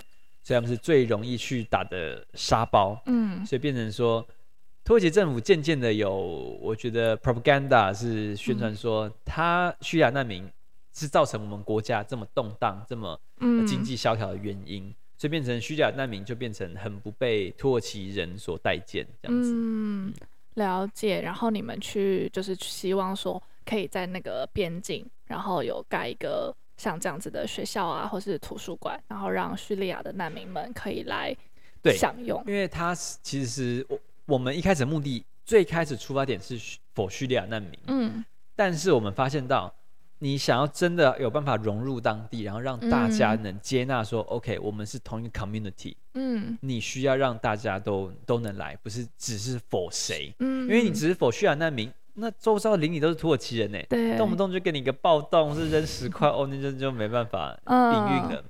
[0.46, 4.22] 所以他们是最容易去打的沙包，嗯，所以变成说，
[4.84, 6.14] 土耳其政府渐渐的有，
[6.62, 10.46] 我觉得 propaganda 是宣传说，他叙利亚难民
[10.94, 13.18] 是造成我们国家这么动荡、这么
[13.66, 19.50] 经济萧条的原因，嗯、所以变成虚假难民就变成很不被土耳其人所待见这样子。
[19.56, 20.14] 嗯，
[20.56, 21.22] 了解。
[21.22, 26.56] 然后你们去就是希望说，可以在那个边境，然后有盖一个。
[26.76, 31.34] 像这样子的学校啊，或是图书馆，然后让叙利亚的难民们可以来
[31.96, 32.44] 享用。
[32.48, 36.60] 因为他其实我我们一开始的目的，最开始出发点是
[36.96, 37.80] for 叙利亚难民。
[37.86, 38.26] 嗯。
[38.56, 39.72] 但是我们发现到，
[40.18, 45.96] 你想要真的有办法融入当地，然后让大家能接纳说、嗯、OK，我们是同一个 community。
[46.16, 46.58] 嗯。
[46.60, 50.34] 你需要让大家都都能来，不是只是 for 谁。
[50.40, 50.64] 嗯。
[50.64, 51.94] 因为你只是 for 叙利亚难民。
[52.16, 58.44] 那周遭邻里都是土耳其人呢，对，动不动就给你一个暴动，是扔十块，哦，那就就没办法营运了。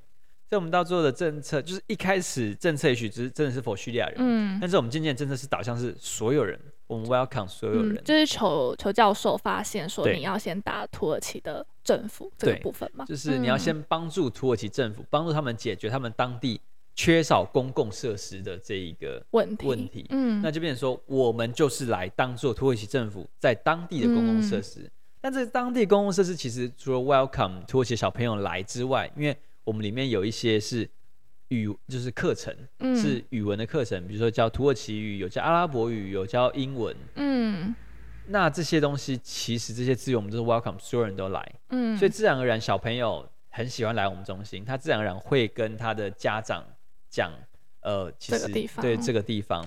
[0.50, 8.00] 所以，我们到最后的政策，就是一开始政策也许只是真的是 for 叙利亚人，嗯，但是我们渐渐政策是导向是所有人，我们 welcome 所有人。
[8.04, 16.62] 就是裘裘教授发现说，你要先打土耳其的政府这个部分嘛，就是你要先帮助土耳其政府，帮助他们解决他们当地。
[16.96, 24.82] 缺少公共设施的这一个问题，问题，嗯，那就变成说，我们就是来当做土耳其政府在当地的公共设施。
[24.82, 30.88] 嗯、但这当地公共设施其实除了 welcome 土耳其小朋友来之外，因为我们里面有一些是
[31.48, 37.74] 语，就是课程，嗯、是语文的课程，比如说教土耳其语，有教阿拉伯语，有教英文，嗯，
[38.28, 46.64] 那这些东西其实这些资源我们都是 welcome 所有人都来，嗯，所以自然而然小朋友很喜欢来我们中心，他自然而然会跟他的家长。
[47.14, 47.32] 讲，
[47.82, 48.48] 呃，其实
[48.82, 49.64] 对这个地方，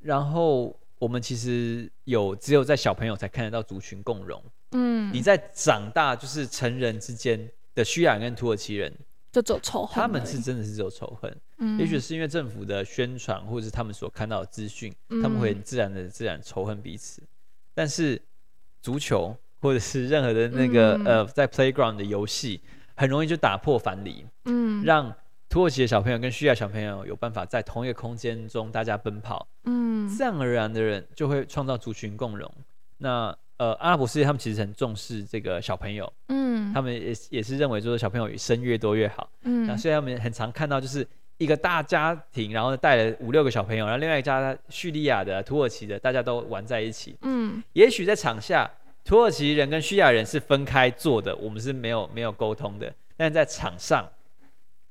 [0.00, 4.42] 然后我们其实有只有在小朋友才看得到族群共融。
[4.72, 8.92] 嗯，你在长大就是成人之间的叙利亚跟土耳其人
[9.32, 11.34] 就走仇恨，他们是真的是走仇恨。
[11.56, 17.22] 嗯，也许是因为政府的宣传，或者是他们所看到的资讯，嗯、他们会很自然的自然仇恨彼此。
[17.72, 18.20] 但是
[18.82, 22.60] 足球或者是任何的那个、嗯、呃，在 playground 的游戏，
[22.94, 24.26] 很容易就打破藩篱。
[24.44, 25.16] 嗯，让。
[25.48, 32.50] 土耳其的小朋友跟叙利亚小朋友有办法在同一个空间中大家奔跑，嗯，自然而然的人就会创造族群共融。
[32.98, 41.06] 那呃，阿拉伯世界他们其实很重视这个小朋友，嗯，他们也也是认为就是小朋友生越多越好，嗯，那所以他们很常看到就是
[41.38, 48.68] 一个大家庭，然后带了五六个小朋友，然后另外一家叙利亚的、土耳其的，大家都玩在一起，嗯，也许在场下
[49.04, 54.10] 土耳其人跟叙利亚人是分开坐的，我们是没有没有沟通的，但是在场上。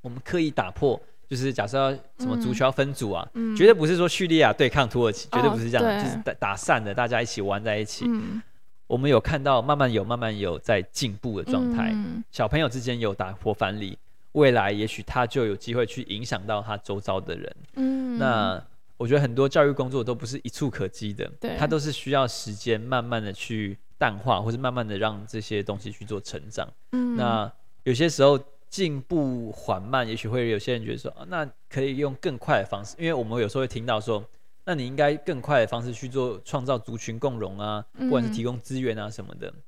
[0.04, 8.04] 我们刻意打破，就是假设要什么足球要分组啊，嗯、绝对不是说叙利亚对抗土耳其，嗯、绝对不是这样，哦、就是打打散的，大家一起玩在一起。
[8.06, 8.42] 嗯、
[8.86, 13.98] 我们有看到慢慢有慢慢有在进步的状态，嗯、小朋友之间有打破藩篱，
[14.34, 17.56] 未来也许他就有机会去影响到他周遭的人。
[17.76, 18.62] 嗯，那
[18.98, 26.68] 我觉得很多教育工作都不是一触可及的，对，他都是需要时间慢慢的去淡化，或是慢慢的让这些东西去做成长。
[26.92, 27.50] 嗯，那
[27.86, 28.38] 有些时候。
[28.74, 34.28] 进步缓慢，也许会有些人觉得说，啊，那可以用更快的方式，因为我们有时候会听到说，
[34.66, 39.48] 那你应该更快的方式去做创造族群共荣啊，不管是提供资源啊什么的。
[39.48, 39.62] 嗯、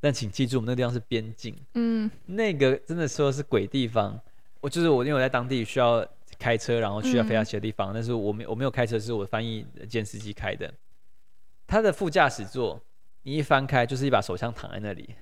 [0.00, 4.20] 但请记住，我们那个地方是边境，嗯，那个真的说是鬼地方。
[4.60, 6.04] 我就是我，因为我在当地需要
[6.36, 10.74] 开车，然后去到飞到其他地方，嗯、但是我没我没有开车，是我翻译兼司机开的。
[11.64, 12.82] 他的副驾驶座，
[13.22, 15.14] 你一翻开就是一把手枪躺在那里，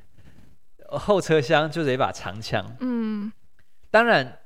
[0.90, 2.64] 后车厢就是一把长枪。
[2.80, 3.32] 嗯，
[3.90, 4.40] 当然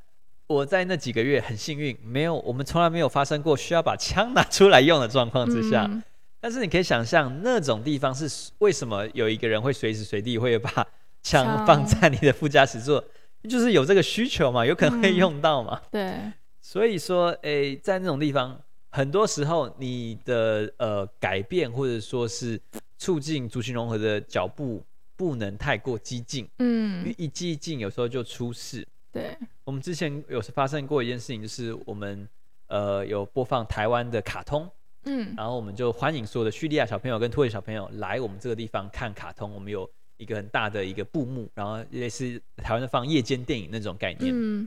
[0.47, 5.86] 我在那几个月很幸运，没有我们从来没有发生过需要把枪拿出来用的状况之下。
[5.91, 6.03] 嗯、
[6.41, 10.86] 但是你可以想象，那种地方是为什么有一个人会随时随地会把
[11.22, 13.05] 枪放在你的副驾驶座，
[13.49, 15.80] 就是有这个需求嘛，有可能会用到嘛。
[15.91, 18.61] 嗯、对，所以说，诶，在那种地方。
[18.93, 22.61] 很多时候，你的呃改变或者说是
[22.99, 24.82] 促进族群融合的脚步
[25.21, 28.89] 不能太过激进，嗯，因为一激进有时候就出事。
[29.12, 32.27] 对，我们之前有发生过一件事情，就是我们
[32.68, 34.66] 呃有播放台湾的卡通，
[35.05, 39.53] 嗯，然后我们就欢迎所有的叙利亚小朋友跟土耳其小朋友来我们这个地方看卡通。
[39.53, 44.66] 我们有一个很大的一个布幕，然后类似台湾的放夜间电影那种概念，嗯，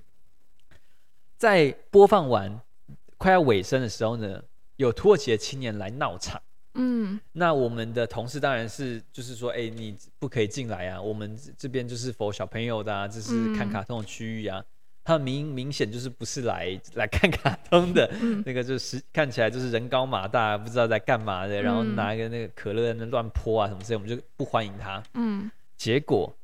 [1.36, 2.62] 在播放完。
[3.18, 4.44] 快要尾声的时候呢，
[4.76, 6.40] 有土耳其的青年来闹场。
[6.76, 11.02] 嗯，那我们的同事当然是就是说，哎、欸，你不可以进来啊！
[11.02, 14.60] 我们这边就是 for 小朋友的啊，这是看卡通的区域啊。
[14.60, 14.66] 嗯、
[15.04, 25.04] 他明明显就是不是来 来看卡通的， 嗯、那个就是看起来就是人高马大，不知道在干嘛的，然后拿一个那个可乐在那乱泼啊什么之类，我们就不欢迎他。
[25.14, 26.36] 嗯，结果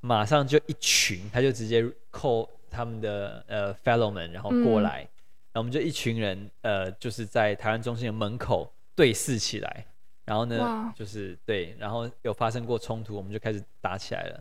[0.00, 5.02] 马上就一群，他就直接 call 他们的呃 fellow 们，然后过来。
[5.02, 5.08] 嗯
[5.56, 9.86] 我们就一群人，呃，就是在台湾中心的门口对视起来，
[10.24, 14.40] 然后呢，就是对，然后有发生过冲突，我们就开始打起来了。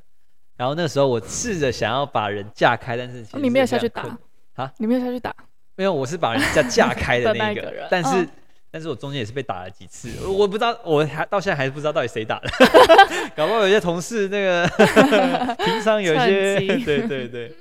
[0.56, 4.18] 然后那时候我试着想要把人架开，但是你没有下去打
[4.56, 4.72] 啊？
[4.78, 5.36] 你没有下去打？
[5.76, 7.88] 没有，我是把人家架开的那个， 那个人。
[7.92, 8.28] 但是，哦、
[8.72, 12.50] 但是我中间也是被打了几次，我不知道，我还到现在还是不知道到底谁打的。
[13.36, 14.66] 搞不好有些同事那个
[15.66, 17.54] 平常有一些，对对对，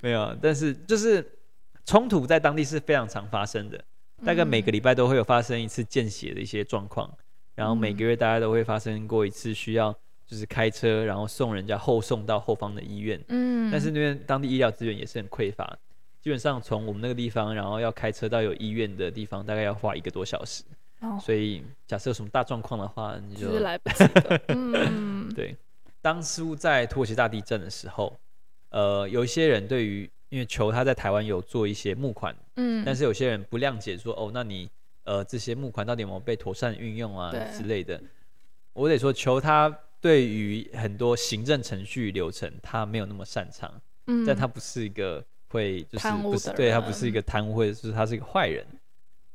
[0.00, 1.32] 没有，但是就是。
[1.88, 3.80] 冲突在当地是非常常发生的，
[4.24, 7.12] 大概每个礼拜都会有发生一次见血的一些状况，
[7.54, 9.92] 然后每个月大家都会发生过一次需要
[10.26, 15.78] 就是开车然后送人家后送到后方的医院，嗯，但是那边当地医疗资源也是很匮乏，
[16.20, 20.64] 基本上从我们那个地方然后要开车到有医院的地方大概要花一个多小时，
[21.00, 25.54] 哦，所以假设有什么大状况的话，你就来不及了， 嗯，对，
[26.00, 28.18] 当初在土耳其大地震的时候，
[28.70, 34.68] 呃，有一些人对于因为球他在台湾有做一些募款，嗯，但是有些人不谅解说，哦，那你
[35.04, 38.00] 呃这些募款到底有没有被妥善运用啊之类的？
[38.72, 43.72] 我得说，求他对于很多行政程序流程他没有那么擅长，
[44.06, 48.66] 嗯，但他不是一个会就是不是对他不是一个贪污或者是他是一个坏人，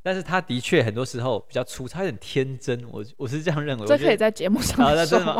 [0.03, 3.88] 但是他的确很多时候比较粗糙，他很天真，我我是这样认为。
[3.88, 5.05] 这可以在节目上说 吗？
[5.05, 5.34] 真的吗？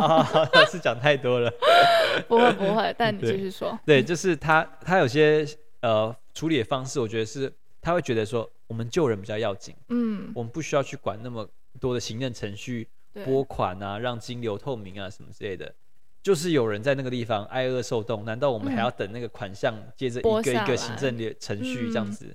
[0.52, 1.52] 啊， 是讲太多了。
[2.28, 3.78] 不会不会，但你继续说。
[3.86, 5.46] 对，就是他，他有些
[5.80, 7.50] 呃处理的方式，我觉得是
[7.82, 11.46] 他会觉得说，我们救人比较要紧，嗯，我们不需要去管那么
[11.78, 12.88] 多的行政程序、
[13.24, 15.74] 拨款啊、让金流透明啊什么之类的。
[16.22, 22.34] 就是有人在那个地方挨饿受冻，难道我们还要等那个款项接着一个一个行政的程序这样子？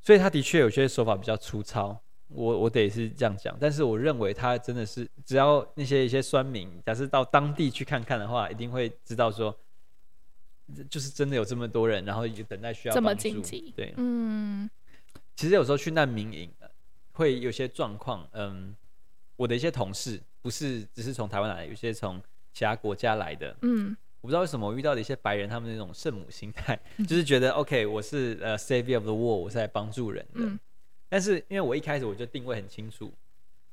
[0.00, 1.98] 所以他的确有些手法比较粗糙。
[2.28, 9.52] 我我得是这样讲，但是我认为他真的是，只要那些一些酸民，假设到当地去看看的话，一定会知道说，
[10.88, 13.08] 就是真的有这么多人，然后也等待需要帮助。
[13.08, 13.72] 这么紧急。
[13.76, 14.68] 对，嗯。
[15.36, 16.52] 其实有时候去难民营
[17.12, 18.76] 会有些状况，嗯，
[19.36, 22.20] 我的一些同事不是只是从台湾来的，有些从
[22.52, 30.40] 其他国家来的，嗯，我不知道为什么我遇到的一些白人，他们那种圣母心态，嗯、就是觉得 OK，我是呃 Savior of the World，我是来帮助人的。
[30.40, 30.58] 嗯
[31.08, 33.12] 但是因为我一开始我就定位很清楚，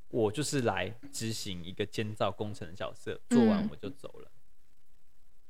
[0.08, 4.24] 我就是来执行一个建造工程的角色，做完我就走了。
[4.24, 4.38] 嗯、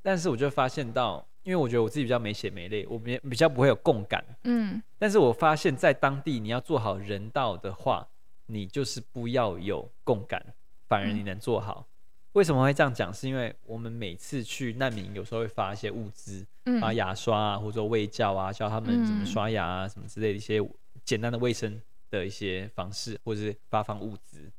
[0.02, 4.22] 但是我就发现到，因为我觉得我自己比较没血没泪，我比比较不会有共感。
[4.44, 4.82] 嗯。
[4.98, 8.06] 但是我发现，在当地你要做好人道的话，
[8.46, 10.44] 你就是不要有共感，
[10.88, 11.86] 反而你能做好。
[11.88, 11.90] 嗯、
[12.34, 13.10] 为什么会这样讲？
[13.14, 16.46] 是因为我们每次去难民，有时候会发一些物资，
[16.82, 20.62] 发牙刷啊，或者说卫教啊，教他们怎么刷牙啊，什么之类的一些。
[21.04, 21.80] 简单的卫生
[22.10, 24.52] 的一些方式，或者是发放物资。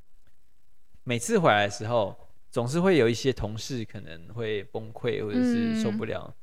[1.03, 2.17] 每次回来的时候，
[2.49, 6.25] 总是会有一些同事可能会崩溃，或者是受不了。
[6.25, 6.33] 嗯、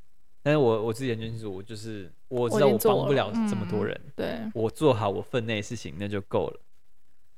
[0.47, 6.61] 但是我我自己很清楚，我就是我知道我帮不了这么多人，嗯、对，我做好我分内的事情那就够了。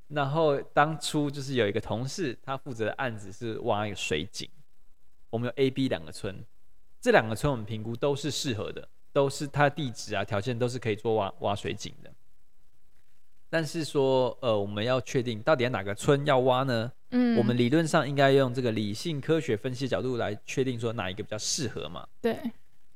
[0.09, 4.47] 然后当初就是有一个同事，他负责的案子是挖一个水井。
[5.31, 6.45] 我们有 A、B 两个村，
[7.01, 12.13] 这两个村我们评估都是适合的，都是它地址啊条件都是可以做挖挖水井的。
[13.49, 16.93] 但是说，呃，我们要确定到底哪个村要挖呢？
[17.13, 22.07] 嗯，我们理论上应该用这个理性科学分析角度来确定说哪一个比较适合嘛。
[22.21, 22.39] 对。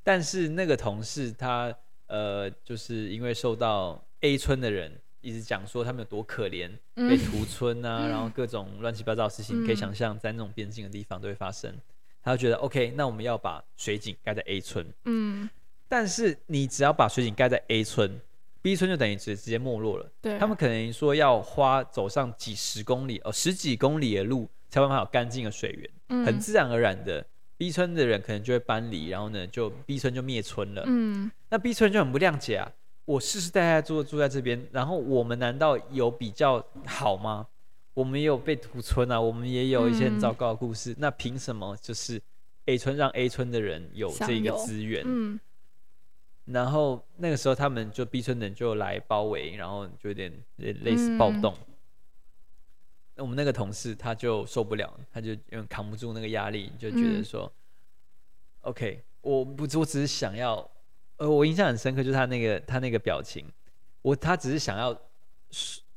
[0.03, 1.73] 但是那个同事他，
[2.07, 4.91] 呃，就是因为受到 A 村的人
[5.21, 11.73] 一直讲说他们有多可怜，被屠村啊，嗯、然后各种乱七八糟的事情，嗯、可以想象在那种边境的地方都会发生。
[12.21, 15.49] 他就觉得 OK，那我们要把水井盖在 A 村，嗯，
[15.89, 18.19] 但是你只要把水井盖在 A 村
[18.61, 20.09] ，B 村就等于直直接没落了。
[20.21, 27.25] 对，他们可能说要花走上几十公里哦，十几公里的路才有办法有干净的水源，嗯、很自然而然的
[27.63, 30.83] ，B 村的人可能就会搬离，然后呢，就 B 村就灭村了。
[30.85, 32.69] 嗯，那 B 村就很不谅解啊。
[33.05, 37.47] 我世世代代住住在这边，然后我们难道有比较好吗？
[37.93, 40.91] 我们也有被屠村啊，我们也有一些很糟糕的故事。
[40.91, 42.21] 嗯、那凭什么就是
[42.65, 45.03] A 村让 A 村的人有这个资源？
[45.05, 45.39] 嗯。
[46.43, 51.55] 然后那个时候他们就 B 村的人就来包围，然后就有点类似暴动。
[53.15, 60.67] 那、嗯、我们那个同事他就受不了，他就因为扛不住那个压力，就觉得说、嗯、：“OK，我不，我只是想要。”
[61.17, 63.45] 呃，我印象很深刻，就是他那个他那个表情，
[64.01, 64.99] 我他只是想要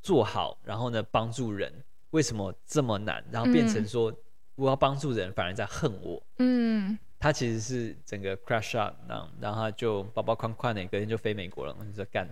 [0.03, 1.73] 做好，然后呢帮助人，
[2.11, 3.25] 为什么这么难？
[3.33, 4.15] 然后变成说
[4.57, 6.23] 我要帮助人，反而在恨我。
[6.39, 11.77] 嗯，他其实是整个 crash up，然后然后他就包包宽宽的，隔天就飞美国了。
[11.79, 12.29] 我就说干，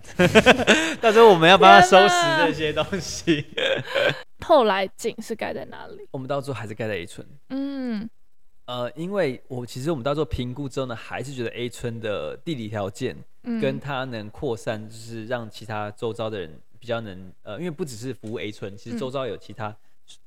[1.00, 2.14] 到时候我们要帮他收拾
[2.46, 3.46] 这些东西。
[4.44, 6.06] 后来井是盖在哪里？
[6.10, 7.26] 我们到最后还是盖在 A 村。
[7.50, 8.08] 嗯。
[8.66, 13.14] 呃，因为我其实我们到时候评估之后呢，还是觉得 A 村的地理条件，
[13.60, 19.76] 跟它能扩散，就是让其他周遭的人比较能呃，因为不只是服务 A 村，其实周遭有其他、嗯、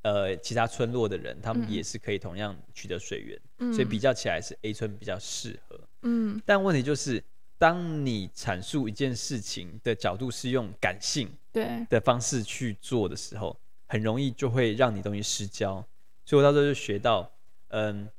[0.01, 5.79] 呃其他村落的人，他们也是可以同样取得水源，嗯、所以比较起来是 A 村比较适合。
[6.01, 7.23] 嗯，但问题就是，
[7.57, 13.57] 当你阐述一件事情的角度是用感性对的方式去做的时候，
[13.87, 15.83] 很容易就会让你东西失焦。
[16.25, 17.31] 所以我到时候就学到，
[17.69, 18.09] 嗯。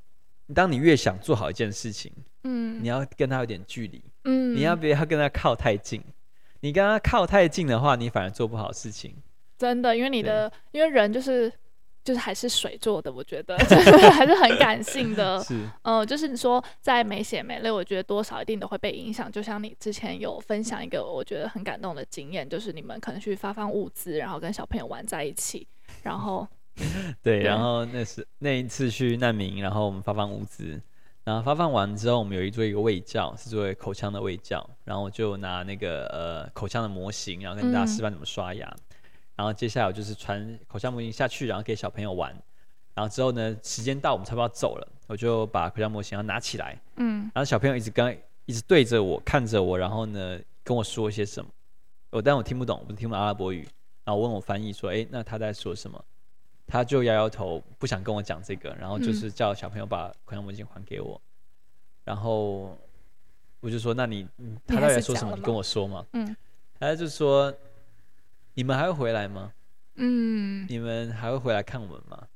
[0.51, 6.01] 当你越想做好一件事情，嗯，你要跟他有点距离，嗯，你要不要跟他靠太近？
[6.61, 9.13] 你跟他靠太近的话，你反而做不好事情。
[9.59, 11.51] 真的，因为你的，因为人就是
[12.03, 13.57] 就是还是水做的，我觉得
[14.15, 15.39] 还是很感性的。
[15.43, 15.53] 是，
[15.83, 19.31] 嗯、呃，就是你说在没血没泪，我觉得多少一定都会被影响。
[19.31, 25.67] 就像你之前有分享一个我觉得很感动的经验，就是你们可能去发放物资，然后跟小朋友玩在一起，
[26.03, 26.47] 然后。
[27.21, 30.81] 对，然后那是那一次去难民，然后我们发放物资，
[31.25, 38.88] 然后发放完之后，我们有一做一个胃教，是作为口腔的胃教，然后我就拿那个呃口腔的模型，然后跟大家示范怎么刷牙，嗯、
[39.39, 42.29] 然后接下来我就是传口腔模型下去，然后给小朋友玩，
[42.93, 51.49] 然后之后呢，时间到，我们差不多要走了，我就把口腔模型要拿起来，嗯，然后小朋友一直跟一直对着我看着我，然后呢跟我说一些什么，
[52.09, 53.65] 我但我听不懂，我听不懂阿拉伯语，
[54.03, 56.03] 然后问我翻译说，哎，那他在说什么？
[56.67, 61.31] 他就摇摇头，不想跟我讲这个，然后就是叫小朋友把口腔模型还给我，嗯、
[62.03, 62.77] 然后
[63.61, 64.27] 我就说：“那你
[64.67, 65.33] 他到底在说什么？
[65.33, 66.35] 你跟我说嘛。”嗯，
[66.77, 67.53] 他就说
[68.53, 69.51] ：“你们还会回来吗？
[69.95, 72.27] 嗯，你们还会回来看我们吗？”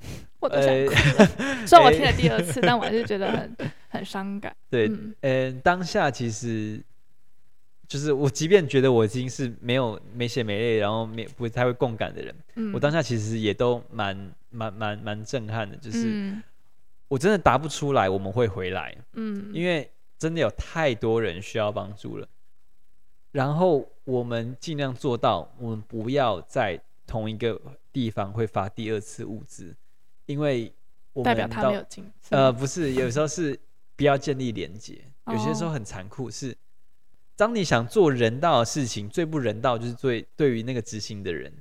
[0.40, 3.56] 我都想哭了，虽然我听了第二次， 但我还是觉得很
[3.88, 4.54] 很伤感。
[4.70, 6.82] 对，嗯、呃，当下其实。
[7.88, 15.74] 就是我，即便觉得我已经是没有没血没泪，然后没不太会共感的人，嗯、我当下其实也都蛮蛮蛮蛮震撼的。
[15.78, 16.36] 就是
[17.08, 22.28] 我真的答不出来我们会回来，嗯，因为真的有太多人需要帮助了。
[23.32, 27.60] 然后我们尽量做到，我们不要在同一个
[27.92, 29.76] 地方会发第二次物资，
[30.24, 30.72] 因为
[31.12, 32.10] 我们代表他没有进。
[32.30, 33.60] 呃，不是，有时候是
[33.96, 36.56] 不要建立连接，有些时候很残酷是。
[37.36, 41.52] 当你想做人道的事情，最不人道就是最对于那个执行的人，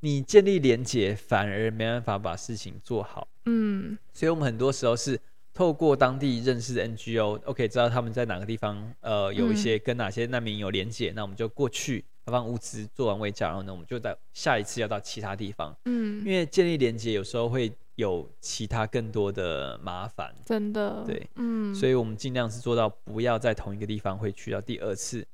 [0.00, 3.26] 你建立连结反而没办法把事情做好。
[3.46, 5.18] 嗯，所以我们很多时候是
[5.54, 15.72] 透过当地认识的 NGO，OK，知道他们在哪个地方，呃，有一些跟哪些难民有连结，嗯、那我们就过去发放物资，做完卫教，然后呢，我们就在下一次要到其他地方。
[15.84, 20.34] 嗯，因为建立连结有时候会有其他更多的麻烦。
[20.44, 25.24] 真的，对，嗯，所以我们尽量是做到不要在同一个地方会去到第二次。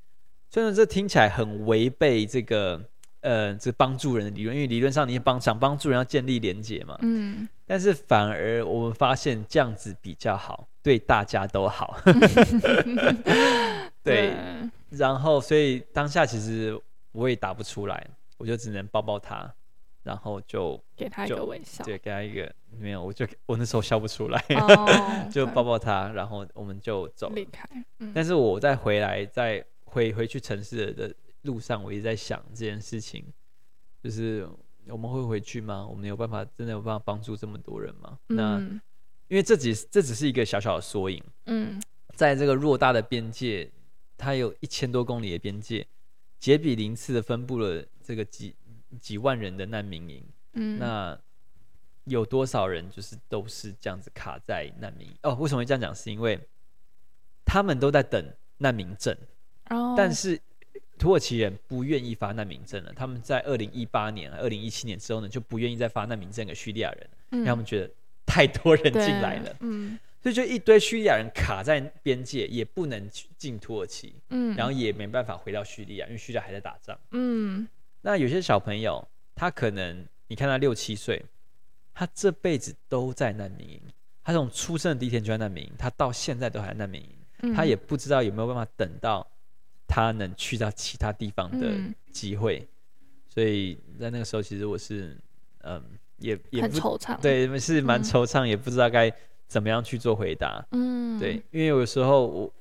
[0.51, 2.79] 虽然这听起来很违背这个
[3.23, 6.99] 呃，这帮助人的理论，因为理论上你帮想帮助人要建立连结嘛。
[7.01, 7.49] 嗯。
[7.71, 11.97] 但是反而我们发现这样子比较好，对大家都好。
[14.03, 14.35] 对。
[14.91, 16.77] 然后，所以当下其实
[17.13, 18.05] 我也答不出来，
[18.39, 19.49] 我就只能抱抱他，
[20.03, 27.65] 然后就给他一个微笑，对，给他一个没有，我就我那时候笑不出来， oh, 就抱抱他，然后我们就走离开。
[28.01, 28.11] 嗯。
[28.13, 29.65] 但是我再回来在。
[29.93, 31.13] 回回去城市的
[31.43, 33.25] 路上，我一直在想这件事情，
[34.01, 34.49] 就是
[34.89, 35.87] 我们会回去吗？
[35.87, 38.19] 我们有办法，真的有办法帮助这么多人吗？
[38.29, 38.59] 嗯、那
[39.29, 41.81] 因为这只这只是一个小小的缩影，嗯，
[42.15, 43.71] 在这个偌大的边界，
[44.17, 45.87] 它有一千多公里的边界，
[46.39, 48.57] 杰比林次的分布了这个几
[49.01, 50.25] 几万人的难民营，
[50.55, 51.17] 嗯，那
[52.05, 55.15] 有多少人就是都是这样子卡在难民营？
[55.23, 55.95] 哦，为什么会这样讲？
[55.95, 56.41] 是因为
[57.45, 58.25] 他们都在等
[58.59, 59.17] 难民证，
[59.69, 60.41] 哦，但是
[60.99, 62.93] 土耳其人不愿意发难民证了。
[62.95, 67.91] 他们在二零一八年、二零一七年之后呢，就不愿意再发难民证给叙利亚人，嗯，因为他们觉得
[68.27, 69.99] 太多人进来了，嗯。
[70.23, 73.09] 所以就一堆叙利亚人卡在边界，也不能
[73.39, 77.67] 进土耳其，嗯，然后也没办法回到叙利亚，因为叙利亚还在打仗，嗯。
[78.03, 79.03] 那有些小朋友，
[79.35, 81.25] 他可能你看他六七岁，
[81.95, 83.81] 他这辈子都在难民营，
[84.23, 87.09] 他从出生的第一天就在难民营，他到现在都还在难民营，
[87.41, 89.27] 嗯，他也不知道有没有办法等到
[89.91, 91.75] 他能去到其他地方的
[92.13, 92.69] 机会，嗯，
[93.29, 95.19] 所以在那个时候，其实我是，
[95.65, 95.83] 嗯，
[96.19, 99.13] 也也很惆怅，对，是蛮惆怅，嗯，也不知道该。
[99.51, 100.65] 怎么样去做回答？
[100.71, 102.55] 嗯，对，因为有时候我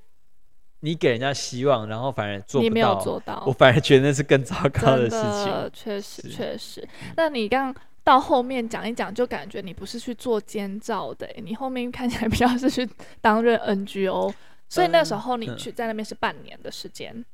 [0.80, 5.70] 你给人家希望，然后反而做不到，你没有做到，我反而觉得那是更糟糕的事情。
[5.72, 6.90] 确实，确实。
[7.16, 7.72] 那你刚
[8.04, 12.90] 到后面讲一讲，就感觉你不是去做监造的，你后面看起来比较是去
[13.22, 14.34] 担任 NGO，
[14.70, 17.26] 所以那时候你去在那边是半年的时间。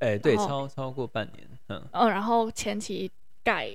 [0.00, 1.82] 哎、对，超超过半年，嗯。
[1.92, 3.10] 嗯，然后前期
[3.42, 3.70] 盖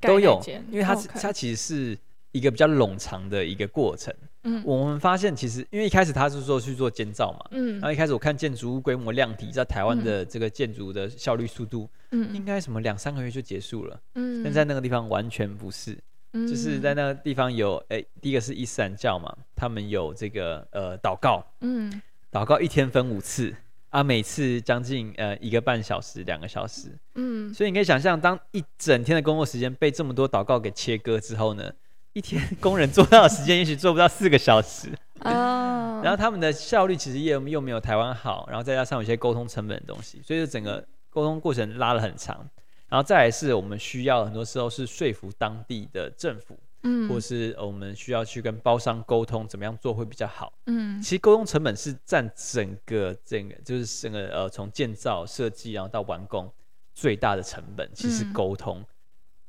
[0.00, 1.98] 都有，因为它是它其实是
[2.32, 4.12] 一个比较冗长的一个过程。
[4.48, 15.98] 嗯，我们发现其实，因为一开始他是说去做建造嘛，嗯，然后一开始我看建筑物规模量体在台湾的这个建筑的效率速度，嗯，应该什么两三个月就结束了，嗯，但在那个地方完全不是，
[16.32, 22.00] 嗯，就是在那个地方有，哎，第一个是伊斯兰教嘛，他们有这个呃祷告，嗯，
[22.30, 23.54] 祷告一天分五次
[23.90, 31.72] 啊，每次将近呃一个半小时两个小时，嗯，所以你可以想象，当一整天的工作时间被这么多祷告给切割之后呢？
[32.12, 42.48] 一天工人做到的时间也许做不到四个小时啊， 然后他们的效率其实又又没有台湾好，然后再加上有些沟通成本的东西，所以就整个沟通过程拉了很长。
[42.88, 46.56] 然后再来是我们需要很多时候是说服当地的政府，
[46.86, 56.50] 嗯，或是我们需要去跟包商沟通怎么样做会比较好，嗯，其实沟通成本是占整个整个就是整个呃从建造设计然后到完工
[56.94, 58.80] 最大的成本，其实沟通。
[58.80, 58.86] 嗯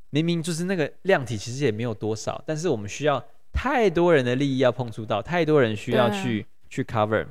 [0.09, 3.21] 明明就是那个量体，其实也没有多少，但是我们需要
[3.51, 7.27] 太多人的利益要碰触到，太多人需要去去 cover。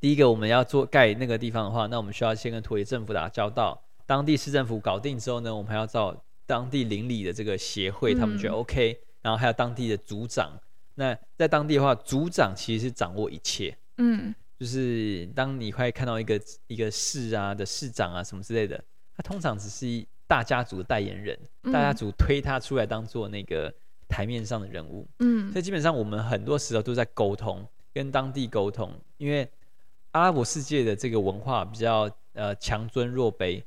[0.00, 6.12] 第一个，我们要做盖那个地方的话，那我们需要先跟土耳其政府打交道，当地市政府搞定之后呢，我们还要找
[6.50, 10.58] 当地邻里的这个协会，他们觉得 OK，嗯，然后还有当地的组长。
[10.94, 18.82] 那在当地的话，组长其实是掌握一切，嗯，就是当你快看到一个一个市啊的市长啊什么之类的，
[19.16, 20.06] 他通常只是一。
[20.30, 21.36] 大家族的代言人，
[21.72, 23.74] 大家族推他出来当做那个
[24.08, 29.50] 台面上的人物，嗯，所以基本上我们很多时候都在沟通，跟当地沟通，因为
[30.12, 33.60] 阿拉伯世界的这个文化比较呃强尊弱卑，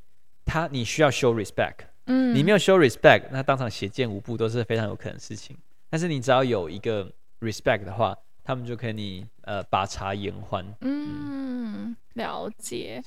[0.45, 5.55] 他你需要 show respect，嗯，你没有 show respect，那当场血溅无步都是非常有可能的事情，
[5.89, 13.03] 但是你只要有一个 respect 的话，他们就可以你呃把茶言欢，嗯，嗯，了解。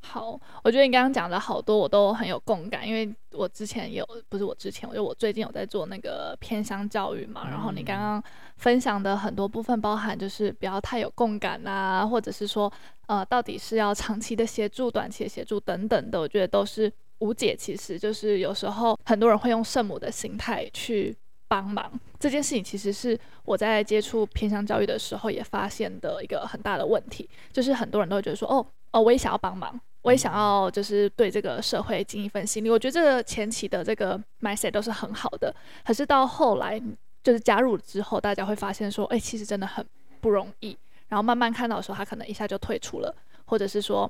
[0.00, 8.22] 好，我觉得你刚刚讲的好多我都很有共感，因为我之前有，不是我之前，我就我最近有在做那个偏乡教育嘛，然后你刚刚
[8.56, 12.72] 分享的很多部分，包含就是不要太有共感啊，或者是说，
[13.08, 17.56] 呃，到底是要长期的协助、短期的协助等等的，我觉得都是无解。
[17.56, 21.16] 其实就是有时候很多人会用圣母的心态去
[21.48, 29.80] 帮忙，这件事情其实是我在接触偏向教育的时候也发现的一个很大的问题，就是很多人都会觉得说，哦哦，我也想要帮忙。
[30.02, 32.70] 我也想要，就是对这个社会尽一份心力。
[32.70, 35.52] 我觉得这个前期的这个 mindset 都是很好的，
[35.84, 36.80] 可是到后来
[37.24, 39.84] 就是加入之后，大家会发现说，哎，其实真的很
[40.20, 40.78] 不容易。
[41.08, 43.12] 然后慢慢看到的时候，他可能一下就退出了，
[43.46, 44.08] 或者是说，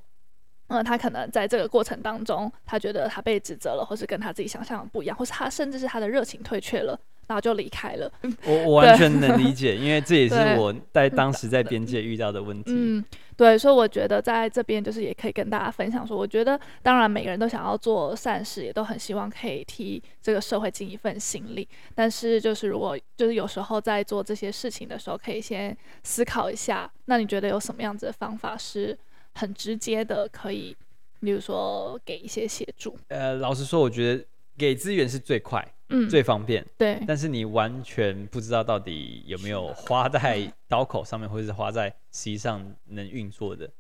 [0.69, 6.99] 嗯，他可能在这个过程当中，他觉得他被指责了，或是跟他自己想象的不一样，或是他甚至是他的热情退却了。
[7.29, 8.09] 然后就离开了。
[8.47, 12.71] 我我完全能理解，因为这也是我在当时在边界遇到的问题。
[12.73, 13.05] 嗯，
[13.37, 21.69] 对，所以我觉得在这边就是也可以跟大家分享说，我觉得当然每个人都想要做善事，也都很希望可以替这个社会尽一份心力。
[21.97, 28.97] 但是就是如果就是有时候在做这些事情的时候，可以先思考一下，那你觉得有什么样子的方法是
[29.37, 30.75] 很直接的，可以，
[31.21, 32.99] 比如说给一些协助？
[33.09, 34.25] 呃，老实说，我觉得
[34.57, 35.67] 给资源是最快。
[35.89, 36.67] 嗯，最方便。
[36.77, 43.71] 对，但是你完全不知道到底有没有花在刀口上面，或者是花在实际上能运作的。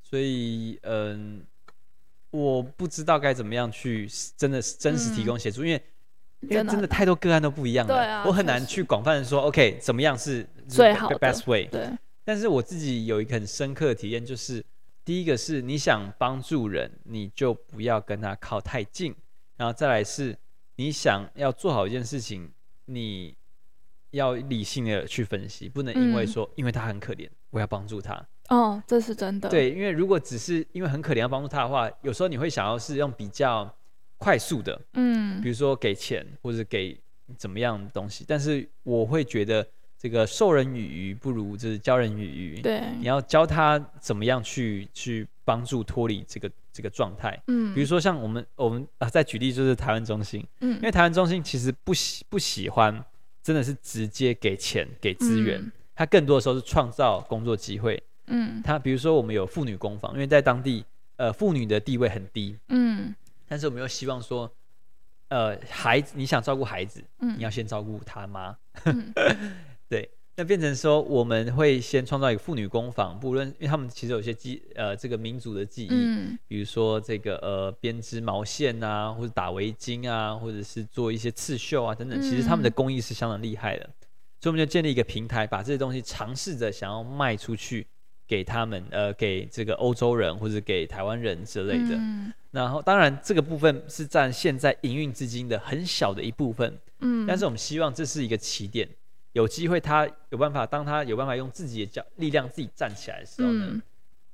[0.00, 1.44] 所以，嗯，
[2.30, 5.82] 我不知道该怎么样去真的真实提供协助，嗯，因为
[6.42, 11.64] 因为真的太多个案都不一样了，我很难去广泛的说，OK，怎么样是最好的 best way。
[11.66, 11.88] 对。
[12.22, 14.64] 但是我自己有一个很深刻的体验，就是
[15.10, 19.12] 第一个是你想帮助人，你就不要跟他靠太近，
[19.56, 20.38] 然后再来是
[20.76, 22.48] 你想要做好一件事情，
[22.84, 23.36] 你
[24.12, 28.24] 要理性的去分析，不能因为说、嗯、因为他很可怜，我要帮助他。
[28.50, 29.48] 哦，这是真的。
[29.48, 33.68] 对，因为如果只是因为很可怜要帮助他的话，有时候你会想要是用比较
[34.16, 36.96] 快速的，嗯，比如说给钱或者给
[37.36, 39.66] 怎么样的东西，但是我会觉得。
[40.00, 42.62] 这个授人以鱼不如就是教人以渔。
[42.62, 47.38] 对，你要教他怎么样去去帮助脱离这个这个状态。
[47.48, 50.42] 嗯，比如说像我们我们啊，再举例就是台湾中心。
[50.60, 53.04] 嗯，因为台湾中心其实不喜不喜欢，
[53.42, 58.02] 真的是直接给钱给资源，嗯，他更多的时候是创造工作机会。
[58.28, 60.82] 嗯，他比如说我们有妇女工坊，因为在当地
[61.16, 62.56] 呃妇女的地位很低。
[62.70, 63.14] 嗯，
[63.46, 64.50] 但是我们又希望说，
[65.28, 68.56] 呃孩子你想照顾孩子，嗯，你要先照顾他妈。
[68.84, 69.12] 嗯
[69.90, 83.92] 对，那变成说我们会先创造一个妇女工坊，不论因为他们其实有些记呃这个民族的记忆，嗯，比如说这个呃编织毛线啊，或者打围巾啊，或者是做一些刺绣啊等等，其实他们的工艺是相当厉害的，嗯，
[84.40, 87.84] 所以我们就建立一个平台，把这些东西尝试着想要卖出去
[88.28, 91.96] 给他们，呃，给这个欧洲人或者给台湾人之类的。
[91.96, 98.88] 嗯，然后当然这个部分是占现在营运资金的很小的一部分，嗯，但是我们希望这是一个起点。
[99.32, 103.82] 有机会，他有办法，当他有办法用自己的脚力量自己站起来的时候呢，嗯、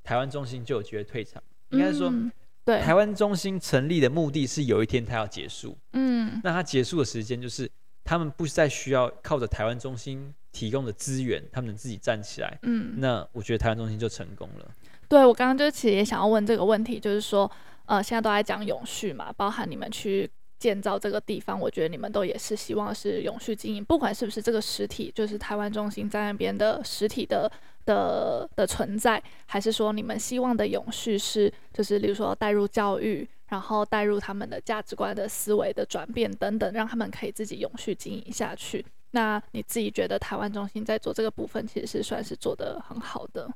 [0.03, 1.43] 台湾中心就有机会退场。
[1.71, 2.33] 应该是说，嗯、
[2.65, 5.77] 对，台湾中心成立的目的是有一天他要结束。
[5.93, 7.71] 嗯，那他结束的时间就是
[8.05, 12.59] 他们不再需要靠着台湾中心提供的资源，他们能自己站起来。
[12.63, 14.71] 嗯，那我觉得台湾中心就成功了。
[15.09, 17.51] 对，我刚刚就其实也想要问这个问题，就是说，
[17.85, 20.31] 呃，现在都在讲永续嘛，包含你们去。
[20.67, 27.49] 建造这个地方，我觉得你们都也是希望是永续经营，不管是不是这个实体，就是台湾中心在那边的实体的
[27.85, 38.85] 的的存在，还是说你们希望的永续是，就是例如说带入教育，然后带入他们的价值观的思维的转变等等，让他们可以自己永续经营下去。
[39.13, 43.49] 那你自己觉得台湾中心在做这个部分，其实是算是做得很好的？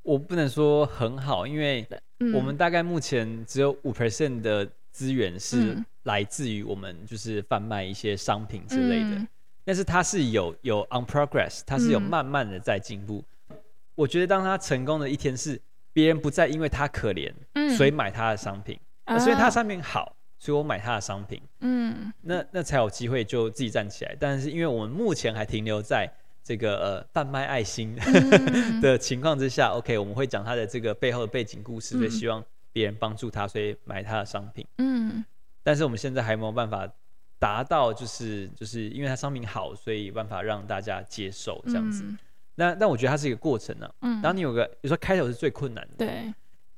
[0.00, 1.86] 我不能说很好，因为
[2.32, 4.66] 我们大概目前只有五 percent 的。
[4.96, 9.28] 资源是来自于我们就是贩卖一些商品之类的，嗯、
[9.62, 13.22] 但是它是有有 on progress，它是有慢慢的在进步。
[13.50, 13.56] 嗯、
[13.94, 15.60] 我觉得当他成功的一天是
[15.92, 24.16] 别人不再因为他可怜，嗯、所以买他的商品，嗯、所以他商品好，所以我买他的商品，嗯，那那才有机会就自己站起来。
[24.18, 26.10] 但是因为我们目前还停留在
[26.42, 32.42] 这个呃贩卖爱心、嗯、 的情况之下，OK，我们会讲他的这个背后的背景故事，所以希望。
[32.76, 34.66] 别人帮助他，所以买他的商品。
[34.76, 35.24] 嗯，
[35.62, 36.86] 但是我们现在还没有办法
[37.38, 42.02] 达到，就是就是因为他商品好，所以有办法让大家接受这样子。
[42.04, 42.18] 嗯、
[42.56, 43.94] 那但我觉得它是一个过程呢、啊。
[44.02, 46.04] 嗯，当你有个，比如说开头是最困难的。
[46.04, 46.30] 对，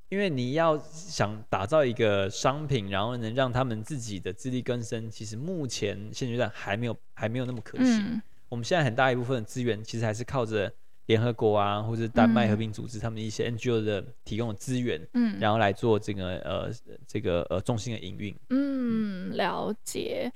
[0.09, 8.05] 因为你要想打造一个商品，然后能让他们自己的自力更生，其实目前现阶段还没有还没有那么可行。
[8.13, 10.73] 嗯、我们现在很大一部分的资源其实还是靠着。
[11.09, 16.71] 联合国啊，或者丹麦和平组织，他们一些 NGO 的提供的资源，嗯，然后来做这个呃
[17.07, 18.37] 这个呃重心的营运。
[18.51, 20.31] 嗯，了解。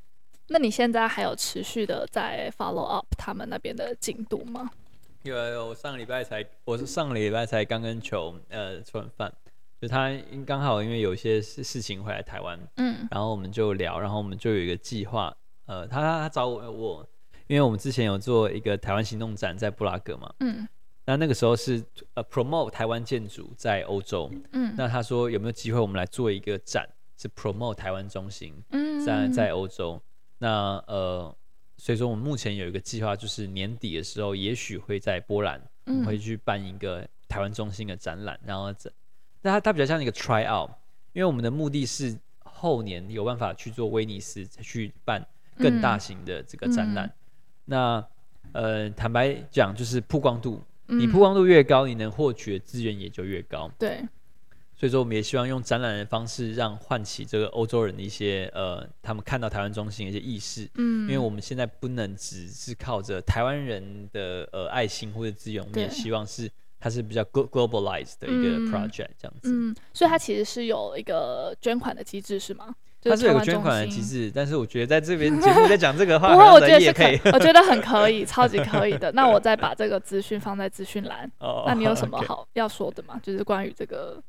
[0.48, 4.70] 那你现在还有持续的在 follow up 他们那边的进度吗？
[5.24, 9.30] 有有，我上个礼拜才，我是上个礼拜才刚跟球呃吃完饭，
[9.78, 10.10] 就他
[10.46, 17.06] 刚好因为有一些事事情回来台湾，嗯，然后我们就聊，然后我们就有一个计划，呃，他他找我我。
[17.46, 20.66] 因为我们之前有做一个台湾行动展在布拉格嘛，嗯，
[21.04, 21.84] 那那个时候是
[22.14, 26.88] 呃 promote 台湾建筑在欧洲，嗯，那他说有没有机会我们来做一个展，
[27.18, 30.00] 是 promote 台湾中心，嗯，在在欧洲，
[30.38, 31.36] 那呃，
[31.76, 38.90] 所以说我们目前有一个计划，就是年底的时候，也许会在波兰，我们会去办一个台湾中心的展览，然后这，
[39.42, 40.70] 那它它比较像一个 try out，
[41.12, 45.26] 因为我们的目的是后年有办法去做威尼斯去办
[45.58, 47.12] 更大型的这个展览。
[47.64, 48.04] 那，
[48.52, 53.70] 呃，坦白讲，就是曝光度，嗯、你曝光度越高，你能获取的资源也就越高。
[53.78, 54.06] 对，
[54.74, 60.68] 所以说我们也希望用展览的方式，让唤起这个欧洲人的一些呃，他们看到台湾中心的一些意识。
[60.74, 66.50] 嗯，因为我们现在不能只是靠着台湾人的呃爱心或者资源，我们也希望是
[66.80, 69.50] 它是比较 globalized 的一个 project 这样子。
[69.52, 72.74] 嗯，所以它其实是有一个捐款的机制，是吗？
[73.02, 79.10] 它是有个捐款的机制，但是我觉得在这边节目在讲这个话， 不过我觉得是可以，我觉得很可以， 超级可以的。
[79.12, 81.30] 那我再把这个资讯放在资讯栏。
[81.38, 83.18] 哦，那你有什么好要说的吗？
[83.22, 84.22] 就是关于这个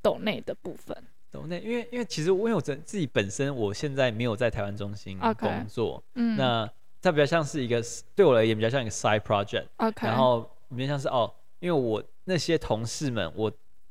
[0.00, 0.96] 抖内的部分。
[1.32, 6.68] 抖内，因为因为其实因为我自自己本身，我现在没有在台湾中心工作，嗯，那
[7.00, 7.82] 它比较像是一个
[8.14, 9.66] 对我而言比较像一个 side project。
[9.76, 13.50] OK，然后比较像是哦，因为我那些同事们，我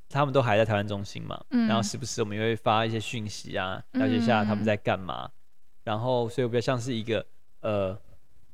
[0.10, 5.32] 他们都还在台湾中心嘛，嗯，然后时不时我们也会发一些讯息啊，了解一下他们在干嘛，嗯，
[5.84, 7.26] 然后所以我比较像是一个
[7.62, 7.98] 呃，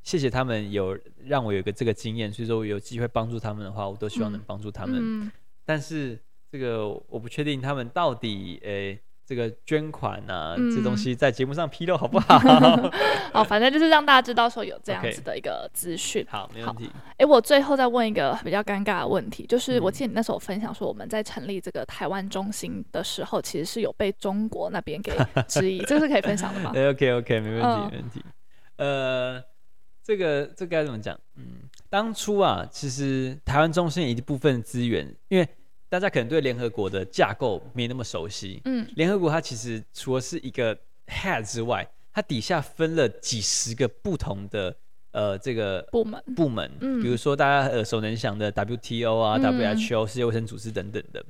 [0.03, 5.31] 谢谢他们有让我有个这个经验，所以说我有机会帮助他们的话，我都希望能帮助他们，嗯，
[5.63, 6.19] 但是
[6.51, 8.93] 这个我不确定他们到底诶。
[8.93, 12.37] 欸这个捐款啊，嗯、这东西在节目上披露好不好？
[13.33, 16.23] 哦，反正就是让大家知道说有这样子的一个资讯。
[16.23, 16.29] Okay.
[16.29, 16.89] 好，没问题。
[17.17, 25.11] 哎，我最后再问一个比较尴尬的问题，就是我记得你那时候分享说，我们在成立这个台湾中心的时候，其实是有被中国那边给
[25.47, 26.71] 质疑， 这是可以分享的吗？
[26.77, 28.23] OK OK，没问题，哦、没问题。
[28.77, 29.41] 呃，
[30.03, 31.19] 这个这个该怎么讲？
[31.35, 35.47] 嗯，当初啊，其实台湾中心一部分资源，因为
[35.87, 38.61] 大家可能对联合国的架构没那么熟悉。
[38.65, 40.77] 嗯，联合国它其实除了是一个
[41.07, 44.75] head 之外，它底下分了几十个不同的
[45.11, 46.69] 呃这个部门部门。
[46.81, 51.23] 嗯，比如说大家耳熟能详的 WTO 啊、嗯、WHO 世界卫生组织等等的。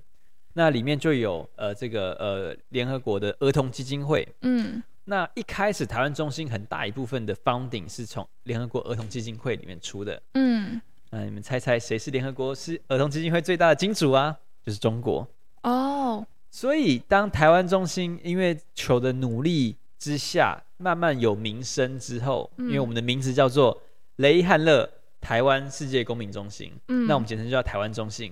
[0.53, 4.25] 那里面就有呃这个呃联合国的儿童基金会。
[4.41, 10.21] 嗯，那一开始台湾中心很大一部分的 funding 是从联合国儿童基金会里面出的。
[10.33, 14.37] 嗯，那你们猜猜谁是联合国是儿童基金会最大的金主啊？
[14.65, 15.27] 就是中国
[15.61, 16.23] 哦，oh.
[16.49, 23.79] 所以当台湾中心因为球的努力之下，慢慢有名声之后，嗯、因为我们的名字叫做
[24.15, 24.89] 雷汉乐
[25.21, 28.31] 台湾世界公民中心，嗯，那我们简称就叫台湾中心。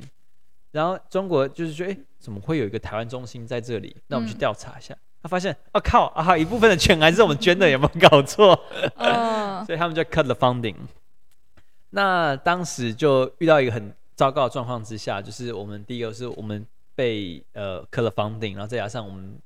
[0.72, 3.96] 然后中国就是说，哎、欸，怎么会有一个台湾中心在这里？
[4.08, 8.60] 那我们去调查一下，嗯、他发现，啊靠，啊一部分的钱还是我们捐的，有没有搞错？
[8.98, 10.76] 哦， 所以他们就 cut the funding。
[11.92, 13.94] 那当时就遇到一个很。
[14.16, 19.40] 糟糕的状况之下，就是我们第一个是我们被呃 cut funding，然后再加上我们